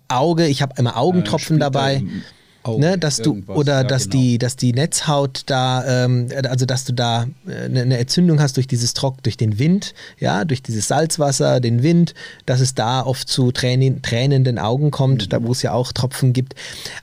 [0.09, 1.94] Auge, ich habe immer Augentropfen Splitter dabei.
[1.96, 2.22] im
[2.62, 4.23] Auge, Ne, dass du oder ja, dass genau.
[4.23, 8.57] die dass die Netzhaut da ähm, also dass du da äh, eine, eine Entzündung hast
[8.57, 13.03] durch dieses Trock durch den Wind ja durch dieses Salzwasser den Wind dass es da
[13.03, 15.29] oft zu Tränen, tränenden Augen kommt Mhm.
[15.31, 16.55] da wo es ja auch Tropfen gibt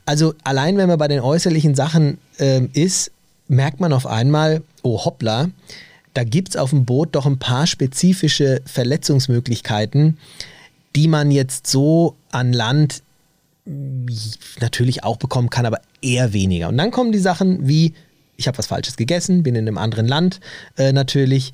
[0.06, 3.12] also allein wenn man bei den äußerlichen Sachen ähm, ist
[3.48, 5.50] merkt man auf einmal oh hoppla
[6.14, 10.18] da gibt es auf dem Boot doch ein paar spezifische Verletzungsmöglichkeiten
[10.96, 13.02] die man jetzt so an Land
[14.60, 16.70] natürlich auch bekommen kann, aber eher weniger.
[16.70, 17.94] Und dann kommen die Sachen wie,
[18.38, 20.40] ich habe was Falsches gegessen, bin in einem anderen Land
[20.78, 21.52] äh, natürlich.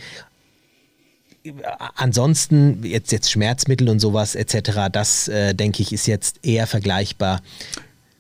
[1.95, 7.41] ansonsten jetzt, jetzt Schmerzmittel und sowas etc., das äh, denke ich ist jetzt eher vergleichbar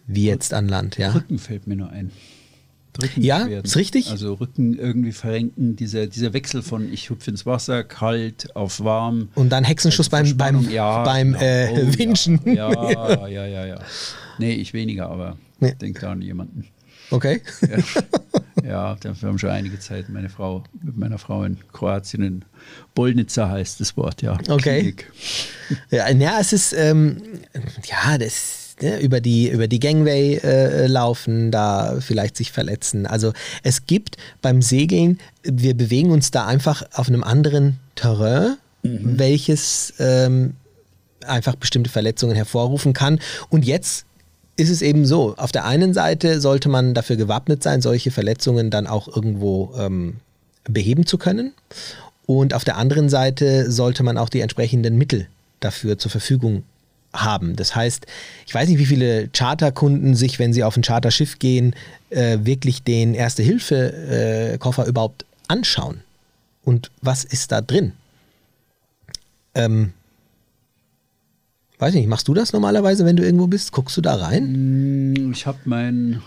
[0.07, 0.97] wie jetzt an Land.
[0.97, 2.11] Ja, Rücken fällt mir nur ein.
[3.15, 4.09] Ja, ist richtig.
[4.11, 9.29] Also Rücken irgendwie verrenken, dieser, dieser Wechsel von ich hüpfe ins Wasser, kalt auf warm.
[9.35, 11.43] und dann Hexenschuss beim, beim, Verspannung, ja, beim genau.
[11.43, 12.39] äh, Oh, Winschen.
[12.45, 13.79] Ja, ja, ja, ja, ja.
[14.37, 15.69] Nee, ich weniger, aber Nee.
[15.69, 16.67] ich denke da an jemanden.
[17.11, 17.41] Okay.
[17.61, 17.77] Ja,
[18.63, 22.45] ja, da- wir haben schon einige Zeit meine Frau, mit meiner Frau in Kroatien, in
[22.95, 24.37] Bolnica heißt das Wort, ja.
[24.49, 24.79] Okay.
[24.79, 25.11] Klinik.
[25.91, 27.21] Ja, ja, es ist, ähm,
[27.85, 33.05] ja, das ne, über die, über die Gangway äh, laufen, da vielleicht sich verletzen.
[33.05, 33.33] Also
[33.63, 40.55] es gibt beim Segeln, wir bewegen uns da einfach auf einem anderen Terrain, welches ähm,
[41.25, 43.19] einfach bestimmte Verletzungen hervorrufen kann.
[43.49, 44.05] Und jetzt
[44.55, 48.69] ist es eben so, auf der einen Seite sollte man dafür gewappnet sein, solche Verletzungen
[48.69, 50.17] dann auch irgendwo ähm,
[50.65, 51.53] beheben zu können.
[52.25, 55.27] Und auf der anderen Seite sollte man auch die entsprechenden Mittel
[55.59, 56.63] dafür zur Verfügung
[57.13, 57.55] haben.
[57.55, 58.05] Das heißt,
[58.45, 61.75] ich weiß nicht, wie viele Charterkunden sich, wenn sie auf ein Charterschiff gehen,
[62.09, 66.01] äh, wirklich den Erste-Hilfe-Koffer überhaupt anschauen.
[66.63, 67.93] Und was ist da drin?
[69.55, 69.93] Ähm,
[71.79, 73.71] weiß nicht, machst du das normalerweise, wenn du irgendwo bist?
[73.71, 75.13] Guckst du da rein?
[75.13, 76.21] Mm, Ich habe meinen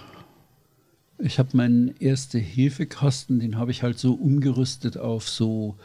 [1.18, 5.76] ich habe meinen erste Hilfekasten, den habe ich halt so umgerüstet auf so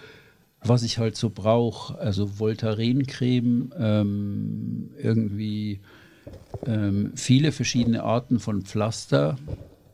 [0.64, 5.80] was ich halt so brauche, also Voltaren-Creme, ähm, irgendwie
[6.66, 9.38] ähm, viele verschiedene Arten von Pflaster.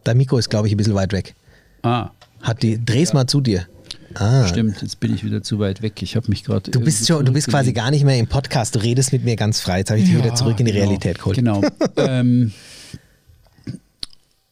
[0.03, 1.35] Dein Mikro ist, glaube ich, ein bisschen weit weg.
[1.83, 3.67] Ah, Hat die, dreh's mal zu dir.
[4.13, 6.01] Ah, stimmt, jetzt bin ich wieder zu weit weg.
[6.01, 6.71] Ich habe mich gerade.
[6.71, 9.35] Du bist, schon, du bist quasi gar nicht mehr im Podcast, du redest mit mir
[9.35, 9.79] ganz frei.
[9.79, 11.35] Jetzt habe ich dich wieder zurück in die Realität geholt.
[11.35, 11.61] Genau.
[11.97, 12.51] ähm,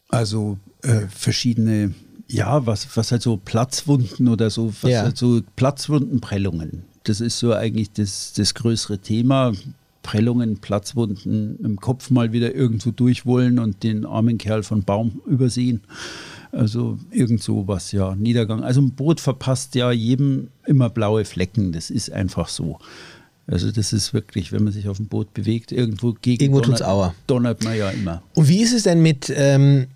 [0.10, 1.94] also äh, verschiedene,
[2.28, 5.02] ja, was, was halt so Platzwunden oder so, was Ja.
[5.04, 6.84] halt so Platzwundenprellungen.
[7.04, 9.54] Das ist so eigentlich das, das größere Thema.
[10.02, 15.20] Prellungen, Platzwunden im Kopf mal wieder irgendwo durch wollen und den armen Kerl von Baum
[15.26, 15.82] übersehen.
[16.52, 18.16] Also irgend sowas, ja.
[18.16, 18.64] Niedergang.
[18.64, 21.72] Also ein Boot verpasst ja jedem immer blaue Flecken.
[21.72, 22.78] Das ist einfach so.
[23.48, 26.80] Also das ist wirklich, wenn man sich auf dem Boot bewegt, irgendwo gegen Irgendwo tut's
[26.80, 27.16] donnert- Aua.
[27.28, 28.22] donnert man ja immer.
[28.36, 29.88] Und wie ist es denn mit, ähm,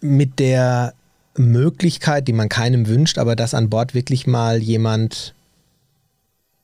[0.00, 0.94] mit der
[1.36, 5.34] Möglichkeit, die man keinem wünscht, aber dass an Bord wirklich mal jemand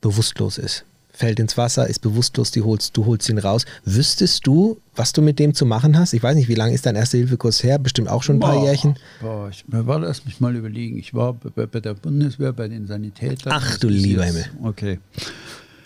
[0.00, 0.84] bewusstlos ist?
[1.10, 3.64] Fällt ins Wasser, ist bewusstlos, die holst, du holst ihn raus.
[3.84, 6.12] Wüsstest du, was du mit dem zu machen hast?
[6.12, 7.80] Ich weiß nicht, wie lange ist dein Erste-Hilfe-Kurs her?
[7.80, 8.96] Bestimmt auch schon ein paar Boah, Jährchen.
[9.20, 10.96] Boah, ich, war, lass mich mal überlegen.
[10.96, 13.52] Ich war bei, bei der Bundeswehr, bei den Sanitätern.
[13.52, 14.44] Ach, du lieber Himmel.
[14.62, 15.00] Okay.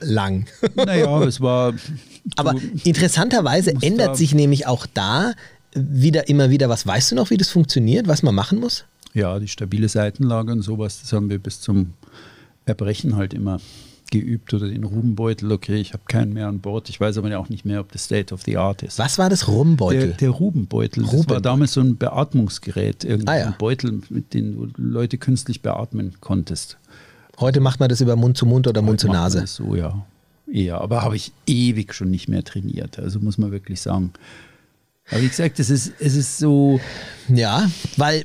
[0.01, 0.45] Lang.
[0.75, 1.73] Naja, es war.
[2.37, 5.33] Aber interessanterweise ändert sich nämlich auch da
[5.75, 6.87] wieder immer wieder was.
[6.87, 8.85] Weißt du noch, wie das funktioniert, was man machen muss?
[9.15, 11.93] ja, die stabile Seitenlage und sowas, das haben wir bis zum
[12.65, 13.61] Erbrechen halt immer
[14.11, 14.53] geübt.
[14.55, 16.89] Oder den Rubenbeutel, okay, ich habe keinen mehr an Bord.
[16.89, 18.99] Ich weiß aber ja auch nicht mehr, ob das State of the Art ist.
[18.99, 20.09] Was war das Rumbeutel?
[20.09, 21.03] Der, der Rubenbeutel.
[21.03, 21.43] Das war Rubenbeutel.
[21.43, 23.05] damals so ein Beatmungsgerät.
[23.05, 23.47] Irgendwie Ah, ja.
[23.49, 26.79] Ein Beutel, mit dem du Leute künstlich beatmen konntest.
[27.39, 29.47] Heute macht man das über Mund zu Mund oder Mund zu Heute man Nase.
[29.47, 30.07] So, ja.
[30.51, 30.81] Eher.
[30.81, 32.99] Aber habe ich ewig schon nicht mehr trainiert.
[32.99, 34.13] Also muss man wirklich sagen.
[35.11, 36.81] Aber wie gesagt, es ist, es ist so,
[37.29, 38.25] Ja, weil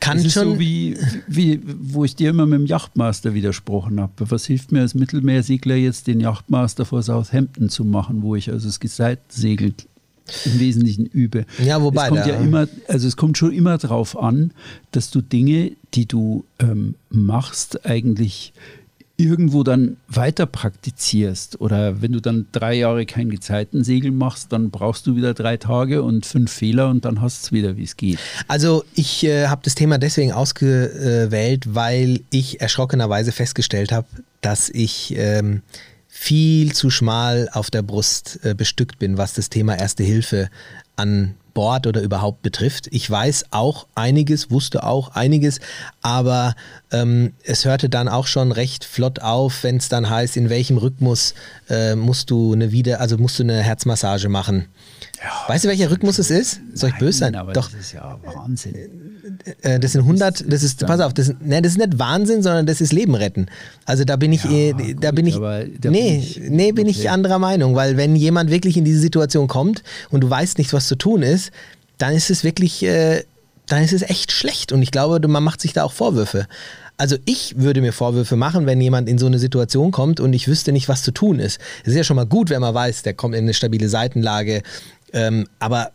[0.00, 0.54] kann es ist schon.
[0.54, 0.96] so wie,
[1.28, 4.12] wie, wo ich dir immer mit dem Yachtmaster widersprochen habe.
[4.30, 8.66] Was hilft mir als Mittelmeersegler jetzt, den Yachtmaster vor Southampton zu machen, wo ich also
[8.66, 9.74] das Geseitensegel
[10.44, 11.46] im Wesentlichen übe.
[11.64, 14.52] Ja, wobei es kommt ja immer, also es kommt schon immer darauf an,
[14.90, 18.52] dass du Dinge, die du ähm, machst, eigentlich
[19.16, 21.60] irgendwo dann weiter praktizierst.
[21.60, 26.02] Oder wenn du dann drei Jahre kein Gezeitensegel machst, dann brauchst du wieder drei Tage
[26.02, 28.18] und fünf Fehler und dann hast du es wieder, wie es geht.
[28.48, 34.06] Also ich äh, habe das Thema deswegen ausgewählt, weil ich erschrockenerweise festgestellt habe,
[34.40, 35.62] dass ich ähm,
[36.08, 40.50] viel zu schmal auf der Brust äh, bestückt bin, was das Thema Erste Hilfe
[40.96, 42.88] an Bord oder überhaupt betrifft.
[42.90, 45.60] Ich weiß auch einiges, wusste auch einiges,
[46.00, 46.54] aber
[46.90, 50.78] ähm, es hörte dann auch schon recht flott auf, wenn es dann heißt, in welchem
[50.78, 51.34] Rhythmus
[51.68, 54.66] äh, musst du eine wieder, also musst du eine Herzmassage machen.
[55.48, 56.60] Weißt du, welcher Rhythmus es ist?
[56.74, 57.32] Soll ich böse sein?
[57.32, 57.70] Nein, Doch.
[57.70, 58.74] das ist ja Wahnsinn.
[59.62, 62.42] Äh, das sind 100, das ist, pass auf, das, ist- ne, das ist nicht Wahnsinn,
[62.42, 63.46] sondern das ist Leben retten.
[63.84, 66.72] Also da bin ich, Ja, eh, da gut, bin ich, da nee, bin ich- nee,
[66.72, 67.08] bin ich okay.
[67.08, 70.88] anderer Meinung, weil wenn jemand wirklich in diese Situation kommt und du weißt nicht, was
[70.88, 71.50] zu tun ist,
[71.98, 73.24] dann ist es wirklich, äh,
[73.66, 76.46] dann ist es echt schlecht und ich glaube, man macht sich da auch Vorwürfe.
[76.98, 80.46] Also ich würde mir Vorwürfe machen, wenn jemand in so eine Situation kommt und ich
[80.46, 81.58] wüsste nicht, was zu tun ist.
[81.82, 84.62] Es ist ja schon mal gut, wenn man weiß, der kommt in eine stabile Seitenlage,
[85.12, 85.92] ähm, aber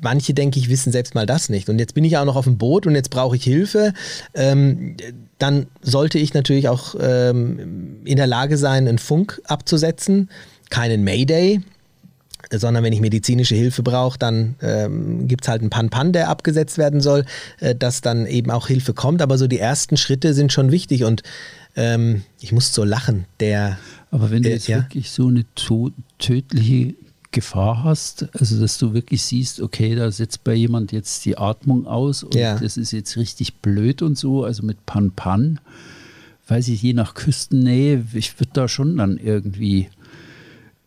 [0.00, 1.68] manche, denke ich, wissen selbst mal das nicht.
[1.68, 3.92] Und jetzt bin ich auch noch auf dem Boot und jetzt brauche ich Hilfe.
[4.34, 4.96] Ähm,
[5.38, 10.30] dann sollte ich natürlich auch ähm, in der Lage sein, einen Funk abzusetzen.
[10.68, 11.60] Keinen Mayday,
[12.50, 16.78] sondern wenn ich medizinische Hilfe brauche, dann ähm, gibt es halt einen Pan-Pan, der abgesetzt
[16.78, 17.24] werden soll,
[17.60, 19.22] äh, dass dann eben auch Hilfe kommt.
[19.22, 21.22] Aber so die ersten Schritte sind schon wichtig und
[21.76, 23.26] ähm, ich muss so lachen.
[23.40, 23.78] Der,
[24.10, 24.78] Aber wenn du äh, jetzt ja?
[24.78, 25.44] wirklich so eine
[26.18, 26.94] tödliche
[27.36, 31.86] Gefahr hast, also dass du wirklich siehst, okay, da setzt bei jemand jetzt die Atmung
[31.86, 32.58] aus und ja.
[32.58, 35.60] das ist jetzt richtig blöd und so, also mit Pan-Pan,
[36.48, 39.90] weiß ich, je nach Küstennähe, ich würde da schon dann irgendwie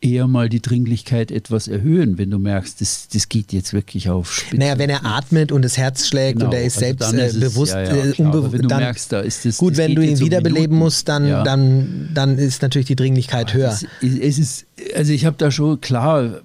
[0.02, 4.34] eher mal die Dringlichkeit etwas erhöhen, wenn du merkst, das, das geht jetzt wirklich auf
[4.34, 4.58] Spitze.
[4.58, 7.40] Naja, wenn er atmet und das Herz schlägt genau, und er ist also selbst äh,
[7.40, 10.20] bewusst, ja, ja, äh, du dann, merkst, da ist das, gut, das wenn du ihn
[10.20, 11.44] wiederbeleben um musst, dann, ja.
[11.44, 13.72] dann, dann ist natürlich die Dringlichkeit höher.
[13.72, 16.42] Es, es ist, also ich habe da schon, klar,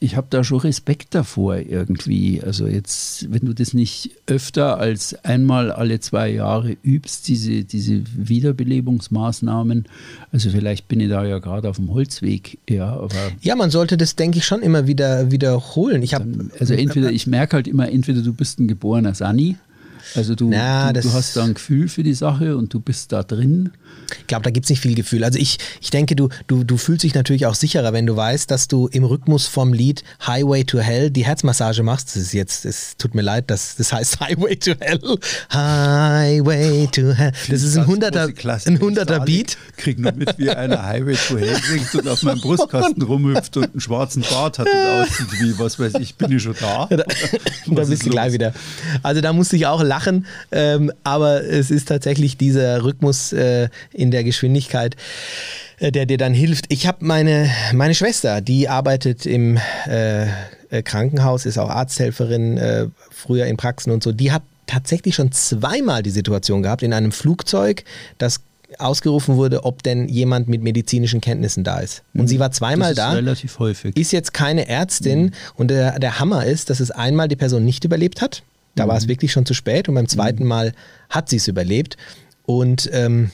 [0.00, 2.42] ich habe da schon Respekt davor irgendwie.
[2.42, 8.02] Also jetzt, wenn du das nicht öfter als einmal alle zwei Jahre übst, diese, diese
[8.14, 9.86] Wiederbelebungsmaßnahmen,
[10.32, 13.14] also vielleicht bin ich da ja gerade auf dem Holzweg, ja, aber.
[13.40, 16.02] Ja, man sollte das, denke ich, schon immer wieder wiederholen.
[16.02, 16.26] Ich habe.
[16.60, 19.56] Also entweder, ich merke halt immer, entweder du bist ein geborener Sani,
[20.14, 23.12] also du, Na, du, du, hast da ein Gefühl für die Sache und du bist
[23.12, 23.72] da drin.
[24.20, 25.24] Ich glaube, da gibt es nicht viel Gefühl.
[25.24, 28.50] Also ich, ich denke, du, du, du fühlst dich natürlich auch sicherer, wenn du weißt,
[28.50, 32.08] dass du im Rhythmus vom Lied Highway to Hell die Herzmassage machst.
[32.08, 35.18] Das ist jetzt, es tut mir leid, das, das heißt Highway to Hell.
[35.52, 37.32] Highway to Hell.
[37.48, 38.28] Das ist ein hunderter,
[38.66, 39.56] ein hunderter Beat.
[39.76, 43.56] Ich krieg nur mit, wie einer Highway to Hell singt und auf meinem Brustkasten rumhüpft
[43.56, 46.86] und einen schwarzen Bart hat und aussieht wie, was weiß ich, bin ich schon da.
[46.86, 46.96] da,
[47.66, 48.52] da bist du gleich wieder.
[49.02, 49.95] Also da musste ich auch lachen,
[50.52, 54.96] ähm, aber es ist tatsächlich dieser Rhythmus äh, in der Geschwindigkeit,
[55.78, 56.66] äh, der dir dann hilft.
[56.68, 60.26] Ich habe meine, meine Schwester, die arbeitet im äh,
[60.70, 64.12] äh, Krankenhaus, ist auch Arzthelferin, äh, früher in Praxen und so.
[64.12, 67.84] Die hat tatsächlich schon zweimal die Situation gehabt in einem Flugzeug,
[68.18, 68.40] das
[68.78, 72.02] ausgerufen wurde, ob denn jemand mit medizinischen Kenntnissen da ist.
[72.14, 72.26] Und mhm.
[72.26, 73.12] sie war zweimal das ist da.
[73.12, 73.96] Relativ häufig.
[73.96, 75.32] Ist jetzt keine Ärztin mhm.
[75.56, 78.42] und der, der Hammer ist, dass es einmal die Person nicht überlebt hat.
[78.76, 78.88] Da mhm.
[78.88, 79.10] war es mhm.
[79.10, 80.48] wirklich schon zu spät und beim zweiten mhm.
[80.48, 80.72] Mal
[81.10, 81.96] hat sie es überlebt.
[82.44, 83.32] Und ähm,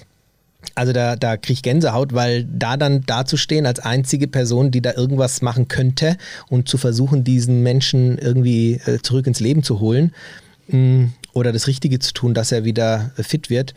[0.74, 4.94] also da, da kriege ich Gänsehaut, weil da dann dazustehen als einzige Person, die da
[4.94, 6.16] irgendwas machen könnte
[6.48, 10.14] und zu versuchen, diesen Menschen irgendwie äh, zurück ins Leben zu holen
[10.68, 13.74] mh, mm, oder das Richtige zu tun, dass er wieder äh, fit wird,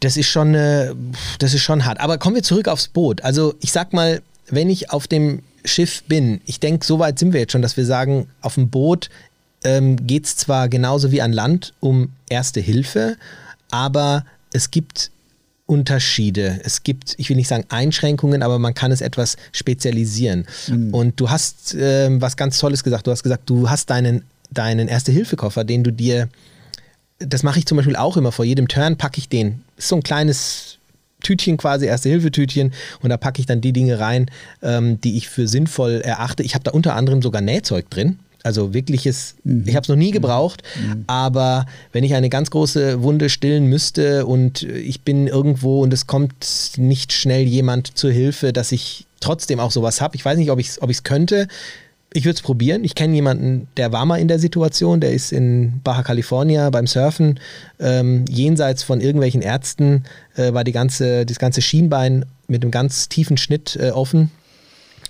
[0.00, 0.94] das ist schon, äh,
[1.38, 2.00] das ist schon hart.
[2.00, 3.22] Aber kommen wir zurück aufs Boot.
[3.22, 7.32] Also ich sag mal, wenn ich auf dem Schiff bin, ich denke, so weit sind
[7.32, 9.10] wir jetzt schon, dass wir sagen, auf dem Boot
[9.64, 13.16] ähm, geht es zwar genauso wie an Land um Erste Hilfe,
[13.70, 15.10] aber es gibt
[15.66, 16.60] Unterschiede.
[16.64, 20.46] Es gibt, ich will nicht sagen Einschränkungen, aber man kann es etwas spezialisieren.
[20.68, 20.92] Mhm.
[20.92, 23.06] Und du hast äh, was ganz Tolles gesagt.
[23.06, 26.28] Du hast gesagt, du hast deinen, deinen Erste-Hilfe-Koffer, den du dir,
[27.18, 29.62] das mache ich zum Beispiel auch immer, vor jedem Turn packe ich den.
[29.76, 30.78] Ist so ein kleines
[31.22, 34.30] Tütchen quasi, Erste-Hilfe-Tütchen und da packe ich dann die Dinge rein,
[34.62, 36.42] ähm, die ich für sinnvoll erachte.
[36.42, 38.18] Ich habe da unter anderem sogar Nähzeug drin.
[38.42, 39.64] Also wirkliches, mhm.
[39.66, 40.14] ich habe es noch nie mhm.
[40.14, 41.04] gebraucht, mhm.
[41.06, 46.06] aber wenn ich eine ganz große Wunde stillen müsste und ich bin irgendwo und es
[46.06, 50.16] kommt nicht schnell jemand zur Hilfe, dass ich trotzdem auch sowas habe.
[50.16, 51.46] Ich weiß nicht, ob ich es ob könnte.
[52.12, 52.84] Ich würde es probieren.
[52.84, 56.86] Ich kenne jemanden, der war mal in der Situation, der ist in Baja California beim
[56.86, 57.40] Surfen,
[57.80, 60.04] ähm, jenseits von irgendwelchen Ärzten,
[60.36, 64.30] äh, war die ganze, das ganze Schienbein mit einem ganz tiefen Schnitt äh, offen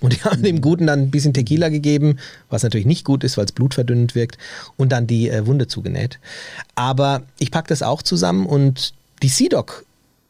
[0.03, 2.17] und die haben dem Guten dann ein bisschen Tequila gegeben,
[2.49, 4.37] was natürlich nicht gut ist, weil es blutverdünnend wirkt,
[4.75, 6.19] und dann die äh, Wunde zugenäht.
[6.75, 9.85] Aber ich packe das auch zusammen und die Sea-Doc,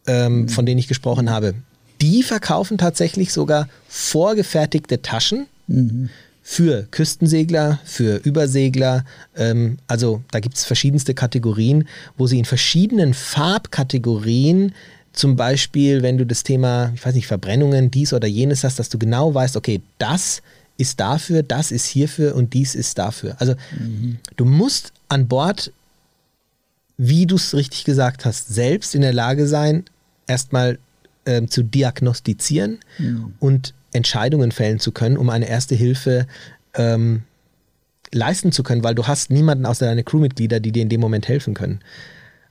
[0.05, 0.49] ähm, mhm.
[0.49, 1.55] von denen ich gesprochen habe,
[2.01, 5.47] die verkaufen tatsächlich sogar vorgefertigte Taschen.
[5.67, 6.09] Mhm
[6.45, 9.05] für Küstensegler, für Übersegler.
[9.33, 14.73] Ähm, also da gibt es verschiedenste Kategorien, wo sie in verschiedenen Farbkategorien
[15.13, 18.89] zum Beispiel, wenn du das Thema, ich weiß nicht, Verbrennungen, dies oder jenes hast, dass
[18.89, 20.41] du genau weißt, okay, das
[20.77, 23.35] ist dafür, das ist hierfür und dies ist dafür.
[23.39, 24.17] Also mhm.
[24.35, 25.71] du musst an Bord,
[26.97, 29.85] wie du es richtig gesagt hast, selbst in der Lage sein,
[30.25, 30.79] erstmal
[31.25, 33.35] ähm, zu diagnostizieren mhm.
[33.39, 36.25] und Entscheidungen fällen zu können, um eine erste Hilfe
[36.73, 37.21] ähm,
[38.11, 41.27] leisten zu können, weil du hast niemanden außer deine Crewmitglieder, die dir in dem Moment
[41.27, 41.81] helfen können.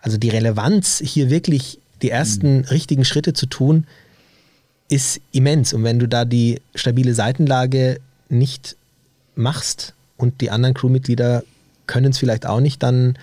[0.00, 2.64] Also die Relevanz hier wirklich die ersten mhm.
[2.64, 3.86] richtigen Schritte zu tun,
[4.88, 5.72] ist immens.
[5.72, 8.76] Und wenn du da die stabile Seitenlage nicht
[9.34, 11.44] machst und die anderen Crewmitglieder
[11.86, 13.18] können es vielleicht auch nicht, dann,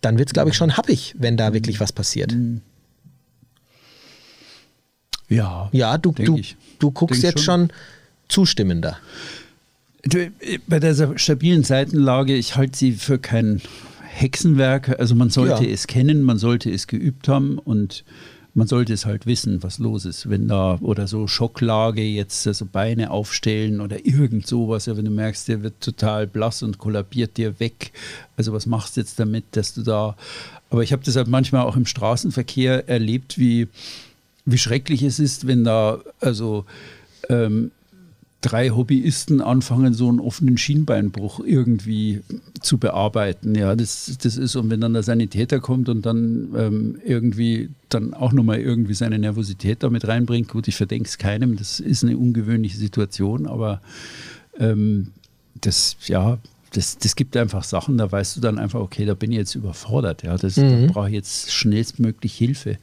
[0.00, 2.32] dann wird es, glaube ich, schon happig, wenn da wirklich was passiert.
[2.32, 2.60] Mhm.
[5.28, 5.68] Ja.
[5.72, 6.40] Ja, du, du,
[6.78, 7.68] du guckst jetzt schon.
[7.68, 7.72] schon
[8.28, 8.98] zustimmender.
[10.66, 13.60] Bei dieser stabilen Seitenlage, ich halte sie für kein
[14.20, 14.98] Hexenwerk.
[14.98, 15.72] Also man sollte ja.
[15.72, 18.04] es kennen, man sollte es geübt haben und
[18.52, 22.66] man sollte es halt wissen, was los ist, wenn da oder so Schocklage jetzt also
[22.66, 27.36] Beine aufstellen oder irgend sowas, ja, wenn du merkst, der wird total blass und kollabiert
[27.36, 27.92] dir weg.
[28.36, 30.16] Also was machst du jetzt damit, dass du da
[30.70, 33.68] aber ich habe das halt manchmal auch im Straßenverkehr erlebt, wie,
[34.44, 36.64] wie schrecklich es ist, wenn da also
[37.28, 37.72] ähm,
[38.40, 42.20] drei Hobbyisten anfangen, so einen offenen Schienbeinbruch irgendwie
[42.60, 43.54] zu bearbeiten.
[43.54, 48.14] Ja, das, das ist, und wenn dann der Sanitäter kommt und dann ähm, irgendwie dann
[48.14, 52.16] auch nochmal irgendwie seine Nervosität damit reinbringt, gut, ich verdenke es keinem, das ist eine
[52.16, 53.82] ungewöhnliche Situation, aber
[54.58, 55.08] ähm,
[55.60, 56.38] das, ja,
[56.72, 59.54] das, das gibt einfach Sachen, da weißt du dann einfach, okay, da bin ich jetzt
[59.54, 60.86] überfordert, ja, das, mhm.
[60.86, 62.78] da brauche ich jetzt schnellstmöglich Hilfe.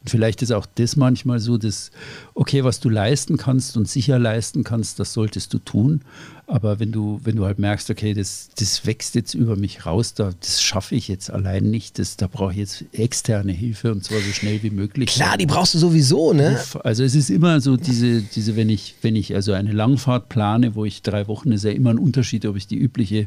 [0.00, 1.90] Und vielleicht ist auch das manchmal so, dass,
[2.34, 6.02] okay, was du leisten kannst und sicher leisten kannst, das solltest du tun.
[6.46, 10.14] Aber wenn du, wenn du halt merkst, okay, das, das wächst jetzt über mich raus,
[10.14, 14.02] da, das schaffe ich jetzt allein nicht, das, da brauche ich jetzt externe Hilfe und
[14.04, 15.10] zwar so schnell wie möglich.
[15.10, 16.58] Klar, die brauchst du sowieso, ne?
[16.84, 20.74] Also es ist immer so diese, diese wenn ich, wenn ich also eine Langfahrt plane,
[20.74, 23.26] wo ich drei Wochen, ist ja immer ein Unterschied, ob ich die übliche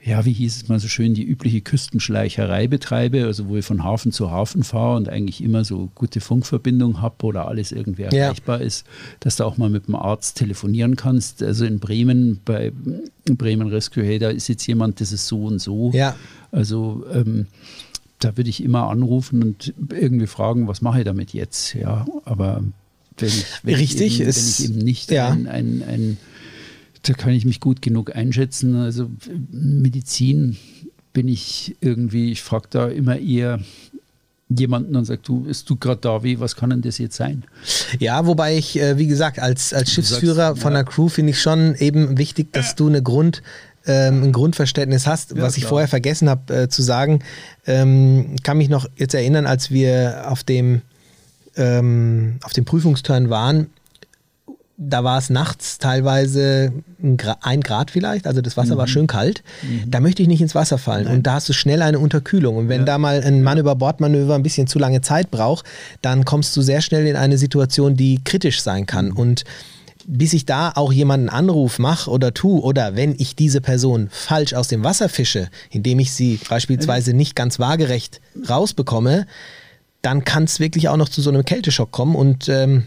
[0.00, 3.82] ja, wie hieß es mal so schön, die übliche Küstenschleicherei betreibe, also wo ich von
[3.82, 8.60] Hafen zu Hafen fahre und eigentlich immer so gute Funkverbindung habe oder alles irgendwie erreichbar
[8.60, 8.66] ja.
[8.66, 8.86] ist,
[9.20, 11.42] dass du auch mal mit dem Arzt telefonieren kannst.
[11.42, 12.72] Also in Bremen, bei
[13.26, 15.90] Bremen Rescue, da ist jetzt jemand, das ist so und so.
[15.92, 16.14] Ja.
[16.52, 17.46] Also ähm,
[18.20, 21.74] da würde ich immer anrufen und irgendwie fragen, was mache ich damit jetzt?
[21.74, 22.62] Ja, aber
[23.18, 25.28] wenn ich, wenn Richtig, ich, eben, wenn ich eben nicht ja.
[25.28, 26.16] ein, ein, ein
[27.02, 28.76] da kann ich mich gut genug einschätzen.
[28.76, 29.10] Also
[29.50, 30.56] Medizin
[31.12, 33.60] bin ich irgendwie, ich frage da immer eher
[34.48, 37.44] jemanden und sage, du, ist du gerade da, wie, was kann denn das jetzt sein?
[37.98, 40.82] Ja, wobei ich, äh, wie gesagt, als, als Schiffsführer sagst, von ja.
[40.82, 43.42] der Crew finde ich schon eben wichtig, dass du eine Grund,
[43.86, 45.32] ähm, ein Grundverständnis hast.
[45.32, 47.20] Ja, was ich vorher vergessen habe äh, zu sagen,
[47.66, 50.82] ähm, kann mich noch jetzt erinnern, als wir auf dem,
[51.56, 53.66] ähm, auf dem Prüfungsturn waren,
[54.80, 58.78] da war es nachts teilweise ein, Gra ein, Grad vielleicht, also das Wasser mhm.
[58.78, 59.42] war schön kalt.
[59.62, 59.90] Mhm.
[59.90, 61.16] Da möchte ich nicht ins Wasser fallen Nein.
[61.16, 62.56] und da hast du schnell eine Unterkühlung.
[62.56, 62.86] Und wenn ja.
[62.86, 65.66] da mal ein Mann über Bordmanöver ein bisschen zu lange Zeit braucht,
[66.00, 69.06] dann kommst du sehr schnell in eine Situation, die kritisch sein kann.
[69.08, 69.16] Mhm.
[69.16, 69.44] Und
[70.06, 74.54] bis ich da auch jemanden Anruf mache oder tu oder wenn ich diese Person falsch
[74.54, 79.26] aus dem Wasser fische, indem ich sie beispielsweise nicht ganz waagerecht rausbekomme,
[80.02, 82.84] dann kann es wirklich auch noch zu so einem Kälteschock kommen und ähm,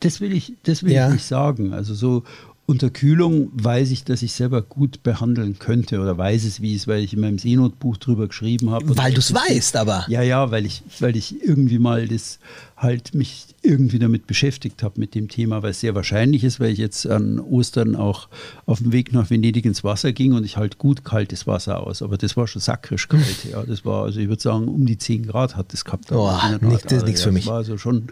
[0.00, 1.08] das will ich, das will ja.
[1.08, 1.72] ich nicht sagen.
[1.72, 2.24] Also so
[2.66, 7.02] Unterkühlung weiß ich, dass ich selber gut behandeln könnte oder weiß es, wie es, weil
[7.02, 8.96] ich in meinem Seenotbuch drüber geschrieben habe.
[8.96, 10.06] Weil du es weißt, aber.
[10.08, 12.38] Ja, ja, weil ich, weil ich irgendwie mal das
[12.78, 16.72] halt mich irgendwie damit beschäftigt habe mit dem Thema, weil es sehr wahrscheinlich ist, weil
[16.72, 18.28] ich jetzt an Ostern auch
[18.64, 22.00] auf dem Weg nach Venedig ins Wasser ging und ich halt gut kaltes Wasser aus.
[22.00, 23.44] Aber das war schon sakrisch kalt.
[23.50, 26.10] ja, das war, also ich würde sagen, um die 10 Grad hat das gehabt.
[26.12, 27.44] Oh, nicht, das ist nichts für mich.
[27.44, 28.08] Das war also schon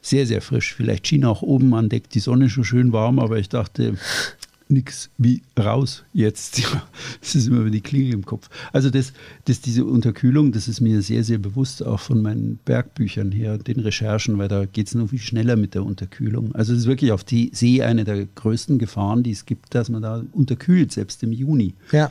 [0.00, 0.74] sehr, sehr frisch.
[0.74, 3.96] Vielleicht schien auch oben an Deck die Sonne schon schön warm, aber ich dachte,
[4.68, 6.62] nix wie raus jetzt.
[7.20, 8.48] das ist immer die Klingel im Kopf.
[8.72, 9.12] Also das,
[9.46, 13.80] das, diese Unterkühlung, das ist mir sehr, sehr bewusst, auch von meinen Bergbüchern her, den
[13.80, 16.54] Recherchen, weil da geht es noch viel schneller mit der Unterkühlung.
[16.54, 19.88] Also es ist wirklich auf die See eine der größten Gefahren, die es gibt, dass
[19.88, 21.74] man da unterkühlt, selbst im Juni.
[21.92, 22.10] Ja.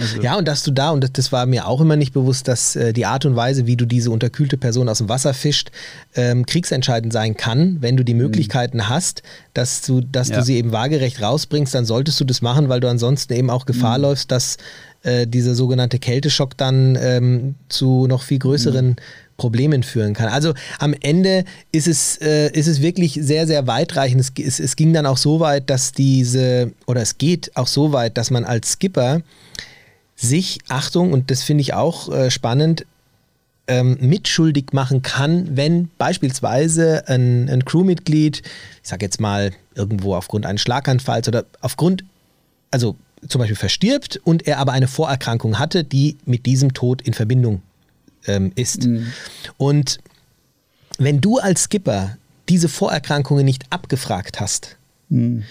[0.00, 2.76] Also ja, und dass du da, und das, war mir auch immer nicht bewusst, dass
[2.76, 5.70] äh, die Art und Weise, wie du diese unterkühlte Person aus dem Wasser fischt,
[6.14, 7.78] ähm, kriegsentscheidend sein kann.
[7.80, 8.20] Wenn du die mhm.
[8.20, 8.88] Möglichkeiten mhm.
[8.88, 10.38] hast, dass, du, dass ja.
[10.38, 13.66] du sie eben waagerecht rausbringst, dann solltest du das machen, weil du ansonsten eben auch
[13.66, 14.02] Gefahr mhm.
[14.02, 14.56] läufst, dass
[15.02, 18.96] äh, dieser sogenannte Kälteschock dann ähm, zu noch viel größeren mhm.
[19.36, 20.28] Problemen führen kann.
[20.28, 24.20] Also am Ende ist es, äh, ist es wirklich sehr, sehr weitreichend.
[24.20, 27.92] Es, es, es ging dann auch so weit, dass diese, oder es geht auch so
[27.92, 29.22] weit, dass man als Skipper
[30.16, 32.86] sich, Achtung, und das finde ich auch äh, spannend,
[33.66, 38.42] ähm, mitschuldig machen kann, wenn beispielsweise ein, ein Crewmitglied,
[38.82, 42.04] ich sage jetzt mal irgendwo aufgrund eines Schlaganfalls oder aufgrund,
[42.70, 42.96] also
[43.26, 47.62] zum Beispiel verstirbt und er aber eine Vorerkrankung hatte, die mit diesem Tod in Verbindung
[48.26, 48.84] ähm, ist.
[48.84, 49.12] Mhm.
[49.56, 49.98] Und
[50.98, 52.18] wenn du als Skipper
[52.50, 54.76] diese Vorerkrankungen nicht abgefragt hast,
[55.08, 55.44] mhm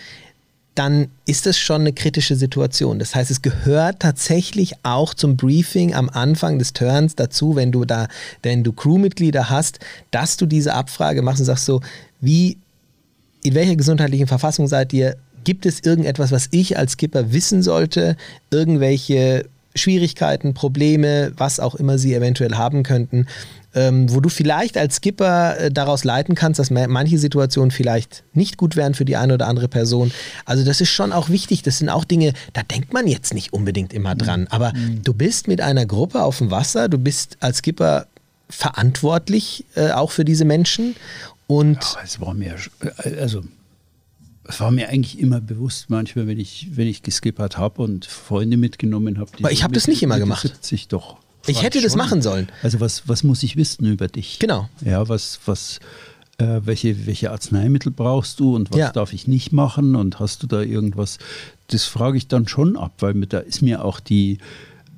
[0.76, 2.98] dann ist das schon eine kritische Situation.
[2.98, 7.86] Das heißt, es gehört tatsächlich auch zum Briefing am Anfang des Turns dazu, wenn du
[7.86, 8.08] da,
[8.42, 9.80] wenn du Crewmitglieder hast,
[10.12, 11.82] dass du diese Abfrage machst und sagst so,
[12.22, 12.58] wie,
[13.44, 15.16] in welcher gesundheitlichen Verfassung seid ihr?
[15.44, 18.16] Gibt es irgendetwas, was ich als Skipper wissen sollte?
[18.50, 19.46] Irgendwelche
[19.76, 23.28] Schwierigkeiten, Probleme, was auch immer sie eventuell haben könnten,
[23.76, 28.58] ähm, wo du vielleicht als Skipper äh, daraus leiten kannst, dass manche Situationen vielleicht nicht
[28.58, 30.12] gut wären für die eine oder andere Person.
[30.46, 31.64] Also das ist schon auch wichtig.
[31.64, 34.42] Das sind auch Dinge, da denkt man jetzt nicht unbedingt immer dran.
[34.42, 34.48] Mhm.
[34.50, 35.04] Aber mhm.
[35.04, 38.08] du bist mit einer Gruppe auf dem Wasser, du bist als Skipper
[38.50, 40.96] verantwortlich äh, auch für diese Menschen.
[41.48, 42.56] Und ja, es war mir,
[43.04, 43.44] äh, also
[44.46, 48.58] es war mir eigentlich immer bewusst, manchmal, wenn ich, wenn ich geskippert habe und Freunde
[48.58, 49.32] mitgenommen habe.
[49.40, 50.42] Aber ich habe das nicht immer gemacht.
[50.42, 51.18] 70 doch.
[51.46, 51.84] Ich hätte schon.
[51.84, 52.48] das machen sollen.
[52.62, 54.40] Also was, was muss ich wissen über dich?
[54.40, 54.70] Genau.
[54.84, 55.80] Ja, was, was,
[56.38, 58.92] äh, welche, welche Arzneimittel brauchst du und was ja.
[58.92, 61.18] darf ich nicht machen und hast du da irgendwas?
[61.68, 64.40] Das frage ich dann schon ab, weil mit, da ist mir auch die,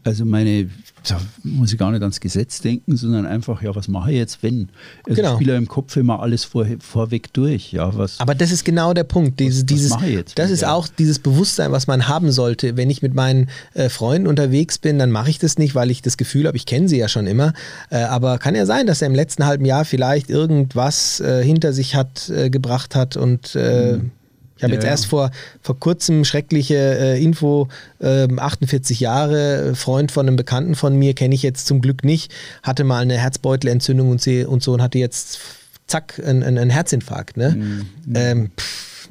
[0.05, 0.69] also meine,
[1.09, 4.43] da muss ich gar nicht ans Gesetz denken, sondern einfach, ja, was mache ich jetzt,
[4.43, 4.69] wenn?
[5.03, 5.31] Also genau.
[5.31, 7.73] Ich spiele im Kopf immer alles vor, vorweg durch.
[7.73, 9.39] Ja, was, Aber das ist genau der Punkt.
[9.39, 10.73] Diese, was, dieses, was jetzt, das ist ja.
[10.73, 12.77] auch dieses Bewusstsein, was man haben sollte.
[12.77, 16.03] Wenn ich mit meinen äh, Freunden unterwegs bin, dann mache ich das nicht, weil ich
[16.03, 17.53] das Gefühl habe, ich kenne sie ja schon immer.
[17.89, 21.73] Äh, aber kann ja sein, dass er im letzten halben Jahr vielleicht irgendwas äh, hinter
[21.73, 24.11] sich hat, äh, gebracht hat und mhm
[24.57, 25.31] ich habe ja, jetzt erst vor,
[25.61, 27.67] vor kurzem schreckliche äh, Info,
[27.99, 32.33] äh, 48 Jahre, Freund von einem Bekannten von mir, kenne ich jetzt zum Glück nicht,
[32.63, 35.39] hatte mal eine Herzbeutelentzündung und, und so und hatte jetzt,
[35.87, 37.37] zack, einen, einen Herzinfarkt.
[37.37, 37.49] Ne?
[37.49, 37.85] Mhm.
[38.15, 39.09] Ähm, pff,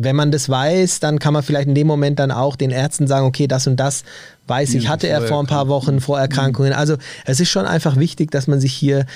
[0.00, 3.08] wenn man das weiß, dann kann man vielleicht in dem Moment dann auch den Ärzten
[3.08, 4.04] sagen, okay, das und das
[4.46, 6.72] weiß ich, hatte er vor ein paar Wochen Vorerkrankungen.
[6.72, 9.06] Also es ist schon einfach wichtig, dass man sich hier,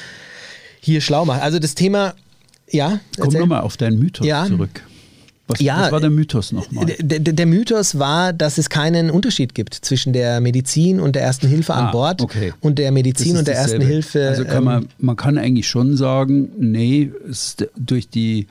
[0.81, 1.41] hier schlau macht.
[1.41, 2.15] Also das Thema
[2.73, 3.01] ja.
[3.19, 4.47] Komm nochmal auf deinen Mythos ja.
[4.47, 4.83] zurück.
[5.49, 6.87] Was, ja, was war der Mythos nochmal?
[7.01, 11.49] Der, der, Mythos war, dass es keinen Unterschied gibt zwischen der Medizin und der Ersten
[11.49, 12.53] Hilfe an ah, Bord okay.
[12.61, 13.85] und der Medizin und der dasselbe.
[13.85, 14.29] Ersten Hilfe.
[14.29, 17.11] Also kann man, ähm, man kann eigentlich schon sagen, nee,
[17.77, 18.47] durch die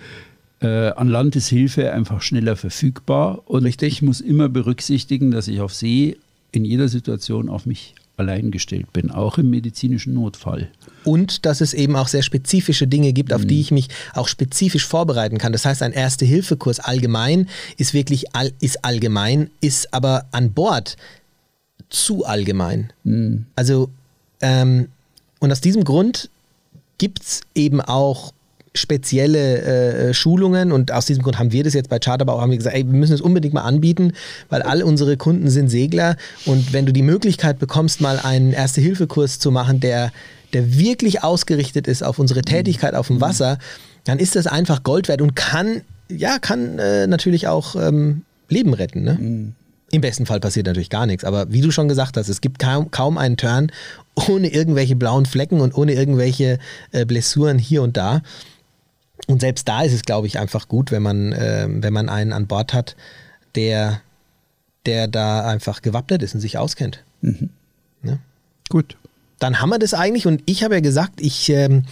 [0.61, 3.93] äh, an Land ist Hilfe einfach schneller verfügbar und Richtig.
[3.93, 6.17] ich muss immer berücksichtigen, dass ich auf See
[6.51, 10.69] in jeder Situation auf mich allein gestellt bin, auch im medizinischen Notfall.
[11.03, 13.47] Und dass es eben auch sehr spezifische Dinge gibt, auf mhm.
[13.47, 15.51] die ich mich auch spezifisch vorbereiten kann.
[15.51, 20.95] Das heißt, ein Erste-Hilfe-Kurs allgemein ist wirklich all, ist allgemein, ist aber an Bord
[21.89, 22.93] zu allgemein.
[23.03, 23.45] Mhm.
[23.55, 23.89] Also,
[24.41, 24.87] ähm,
[25.39, 26.29] und aus diesem Grund
[26.97, 28.33] gibt es eben auch
[28.73, 32.57] spezielle äh, Schulungen und aus diesem Grund haben wir das jetzt bei Charterbau, haben wir
[32.57, 34.13] gesagt, ey, wir müssen es unbedingt mal anbieten,
[34.49, 36.15] weil all unsere Kunden sind Segler
[36.45, 40.11] und wenn du die Möglichkeit bekommst, mal einen Erste-Hilfe-Kurs zu machen, der,
[40.53, 43.21] der wirklich ausgerichtet ist auf unsere Tätigkeit auf dem mhm.
[43.21, 43.57] Wasser,
[44.05, 48.73] dann ist das einfach Gold wert und kann, ja, kann äh, natürlich auch ähm, Leben
[48.73, 49.03] retten.
[49.03, 49.17] Ne?
[49.19, 49.53] Mhm.
[49.91, 52.59] Im besten Fall passiert natürlich gar nichts, aber wie du schon gesagt hast, es gibt
[52.59, 53.73] kaum, kaum einen Turn
[54.29, 56.59] ohne irgendwelche blauen Flecken und ohne irgendwelche
[56.93, 58.21] äh, Blessuren hier und da.
[59.27, 62.33] Und selbst da ist es, glaube ich, einfach gut, wenn man, äh, wenn man einen
[62.33, 62.95] an Bord hat,
[63.55, 64.01] der,
[64.85, 67.03] der da einfach gewappnet ist und sich auskennt.
[67.21, 67.49] Mhm.
[68.03, 68.17] Ja?
[68.69, 68.97] Gut.
[69.39, 71.83] Dann haben wir das eigentlich und ich habe ja gesagt, ich ähm,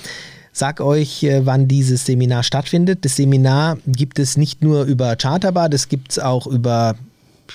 [0.51, 3.05] sag euch, äh, wann dieses Seminar stattfindet.
[3.05, 6.95] Das Seminar gibt es nicht nur über Charterbar, das gibt es auch über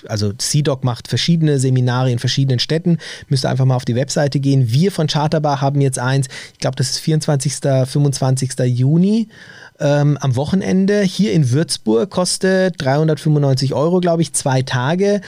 [0.08, 2.98] also CDOC macht verschiedene Seminare in verschiedenen Städten.
[3.28, 4.72] Müsst ihr einfach mal auf die Webseite gehen.
[4.72, 7.54] Wir von Charterbar haben jetzt eins, ich glaube, das ist 24.,
[7.86, 8.50] 25.
[8.64, 9.28] Juni
[9.80, 15.20] ähm, am Wochenende hier in Würzburg, kostet 395 Euro, glaube ich, zwei Tage.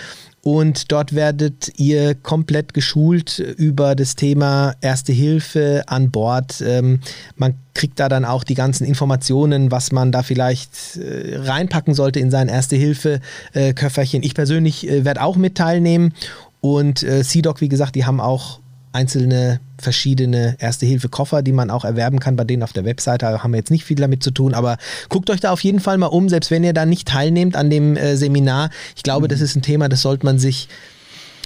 [0.46, 6.62] Und dort werdet ihr komplett geschult über das Thema Erste Hilfe an Bord.
[6.64, 7.00] Ähm,
[7.34, 12.20] man kriegt da dann auch die ganzen Informationen, was man da vielleicht äh, reinpacken sollte
[12.20, 14.22] in sein Erste Hilfe-Köfferchen.
[14.22, 16.14] ich persönlich äh, werde auch mit teilnehmen.
[16.60, 18.60] Und äh, CDOC, wie gesagt, die haben auch
[18.96, 23.26] einzelne verschiedene Erste-Hilfe-Koffer, die man auch erwerben kann bei denen auf der Webseite.
[23.26, 24.78] Da haben wir jetzt nicht viel damit zu tun, aber
[25.10, 27.68] guckt euch da auf jeden Fall mal um, selbst wenn ihr da nicht teilnehmt an
[27.68, 28.70] dem äh, Seminar.
[28.96, 29.28] Ich glaube, mhm.
[29.28, 30.68] das ist ein Thema, das sollte man sich,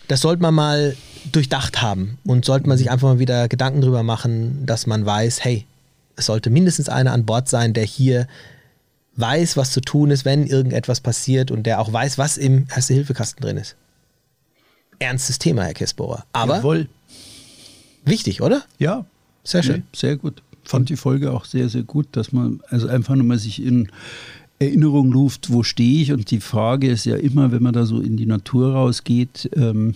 [0.06, 0.96] das sollte man mal
[1.32, 5.44] durchdacht haben und sollte man sich einfach mal wieder Gedanken drüber machen, dass man weiß,
[5.44, 5.66] hey,
[6.16, 8.28] es sollte mindestens einer an Bord sein, der hier
[9.16, 13.42] weiß, was zu tun ist, wenn irgendetwas passiert und der auch weiß, was im Erste-Hilfe-Kasten
[13.42, 13.74] drin ist.
[15.00, 16.24] Ernstes Thema, Herr Kessbohrer.
[16.32, 16.88] Aber Jawohl.
[18.04, 18.62] Wichtig, oder?
[18.78, 19.04] Ja.
[19.44, 19.76] Sehr schön.
[19.76, 20.42] Nee, sehr gut.
[20.64, 23.88] Fand die Folge auch sehr, sehr gut, dass man also einfach nochmal sich in
[24.58, 26.12] Erinnerung ruft, wo stehe ich?
[26.12, 29.94] Und die Frage ist ja immer, wenn man da so in die Natur rausgeht, ähm,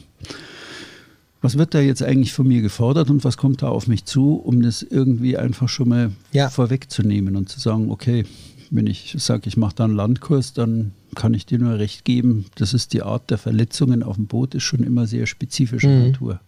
[1.42, 4.36] was wird da jetzt eigentlich von mir gefordert und was kommt da auf mich zu,
[4.36, 6.48] um das irgendwie einfach schon mal ja.
[6.48, 8.24] vorwegzunehmen und zu sagen, okay,
[8.70, 12.46] wenn ich sage, ich mache da einen Landkurs, dann kann ich dir nur recht geben,
[12.54, 16.06] das ist die Art der Verletzungen auf dem Boot, ist schon immer sehr spezifischer mhm.
[16.06, 16.40] Natur.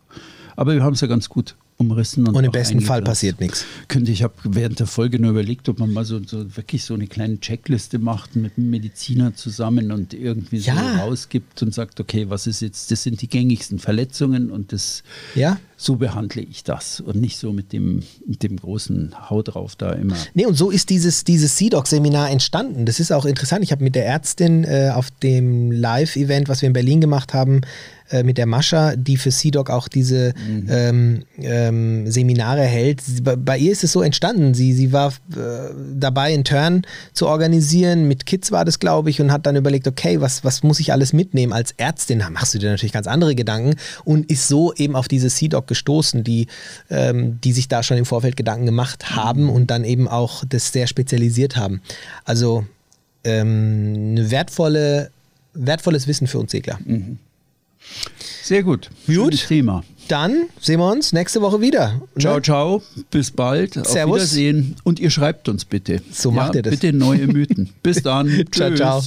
[0.56, 2.26] Aber wir haben es ja ganz gut umrissen.
[2.26, 3.64] Und, und im besten Fall passiert nichts.
[3.88, 6.94] Könnte ich habe während der Folge nur überlegt, ob man mal so, so, wirklich so
[6.94, 10.74] eine kleine Checkliste macht mit einem Mediziner zusammen und irgendwie ja.
[10.74, 15.02] so rausgibt und sagt, okay, was ist jetzt, das sind die gängigsten Verletzungen und das
[15.34, 15.58] ja.
[15.76, 19.92] So behandle ich das und nicht so mit dem, mit dem großen Hau drauf da
[19.92, 20.16] immer.
[20.34, 22.86] Nee, und so ist dieses, dieses CDOC-Seminar entstanden.
[22.86, 23.62] Das ist auch interessant.
[23.62, 27.60] Ich habe mit der Ärztin äh, auf dem Live-Event, was wir in Berlin gemacht haben,
[28.08, 30.66] äh, mit der Mascha, die für CDOC auch diese mhm.
[30.70, 33.02] ähm, ähm, Seminare hält.
[33.22, 34.54] Bei, bei, ihr ist es so entstanden.
[34.54, 36.82] Sie, sie war äh, dabei, einen Turn
[37.14, 38.06] zu organisieren.
[38.06, 40.92] Mit Kids war das, glaube ich, und hat dann überlegt, okay, was, was muss ich
[40.92, 41.52] alles mitnehmen?
[41.52, 43.74] Als Ärztin da machst du dir natürlich ganz andere Gedanken
[44.04, 46.46] und ist so eben auf diese CDOC gestoßen, die,
[46.90, 50.72] ähm, die sich da schon im Vorfeld Gedanken gemacht haben und dann eben auch das
[50.72, 51.80] sehr spezialisiert haben.
[52.24, 52.64] Also
[53.24, 55.10] ähm, eine wertvolle,
[55.54, 56.78] wertvolles Wissen für uns Segler.
[56.84, 57.18] Mhm.
[58.42, 58.90] Sehr gut.
[59.06, 59.16] Gut.
[59.16, 59.84] Schönes Thema.
[60.08, 61.94] Dann sehen wir uns nächste Woche wieder.
[62.14, 62.20] Ne?
[62.20, 62.82] Ciao, ciao.
[63.10, 63.74] Bis bald.
[63.74, 63.96] Servus.
[63.96, 64.76] Auf Wiedersehen.
[64.84, 66.00] Und ihr schreibt uns bitte.
[66.12, 66.70] So macht ja, ihr das.
[66.72, 67.70] Bitte neue Mythen.
[67.82, 68.44] Bis dann.
[68.52, 69.02] ciao, ciao.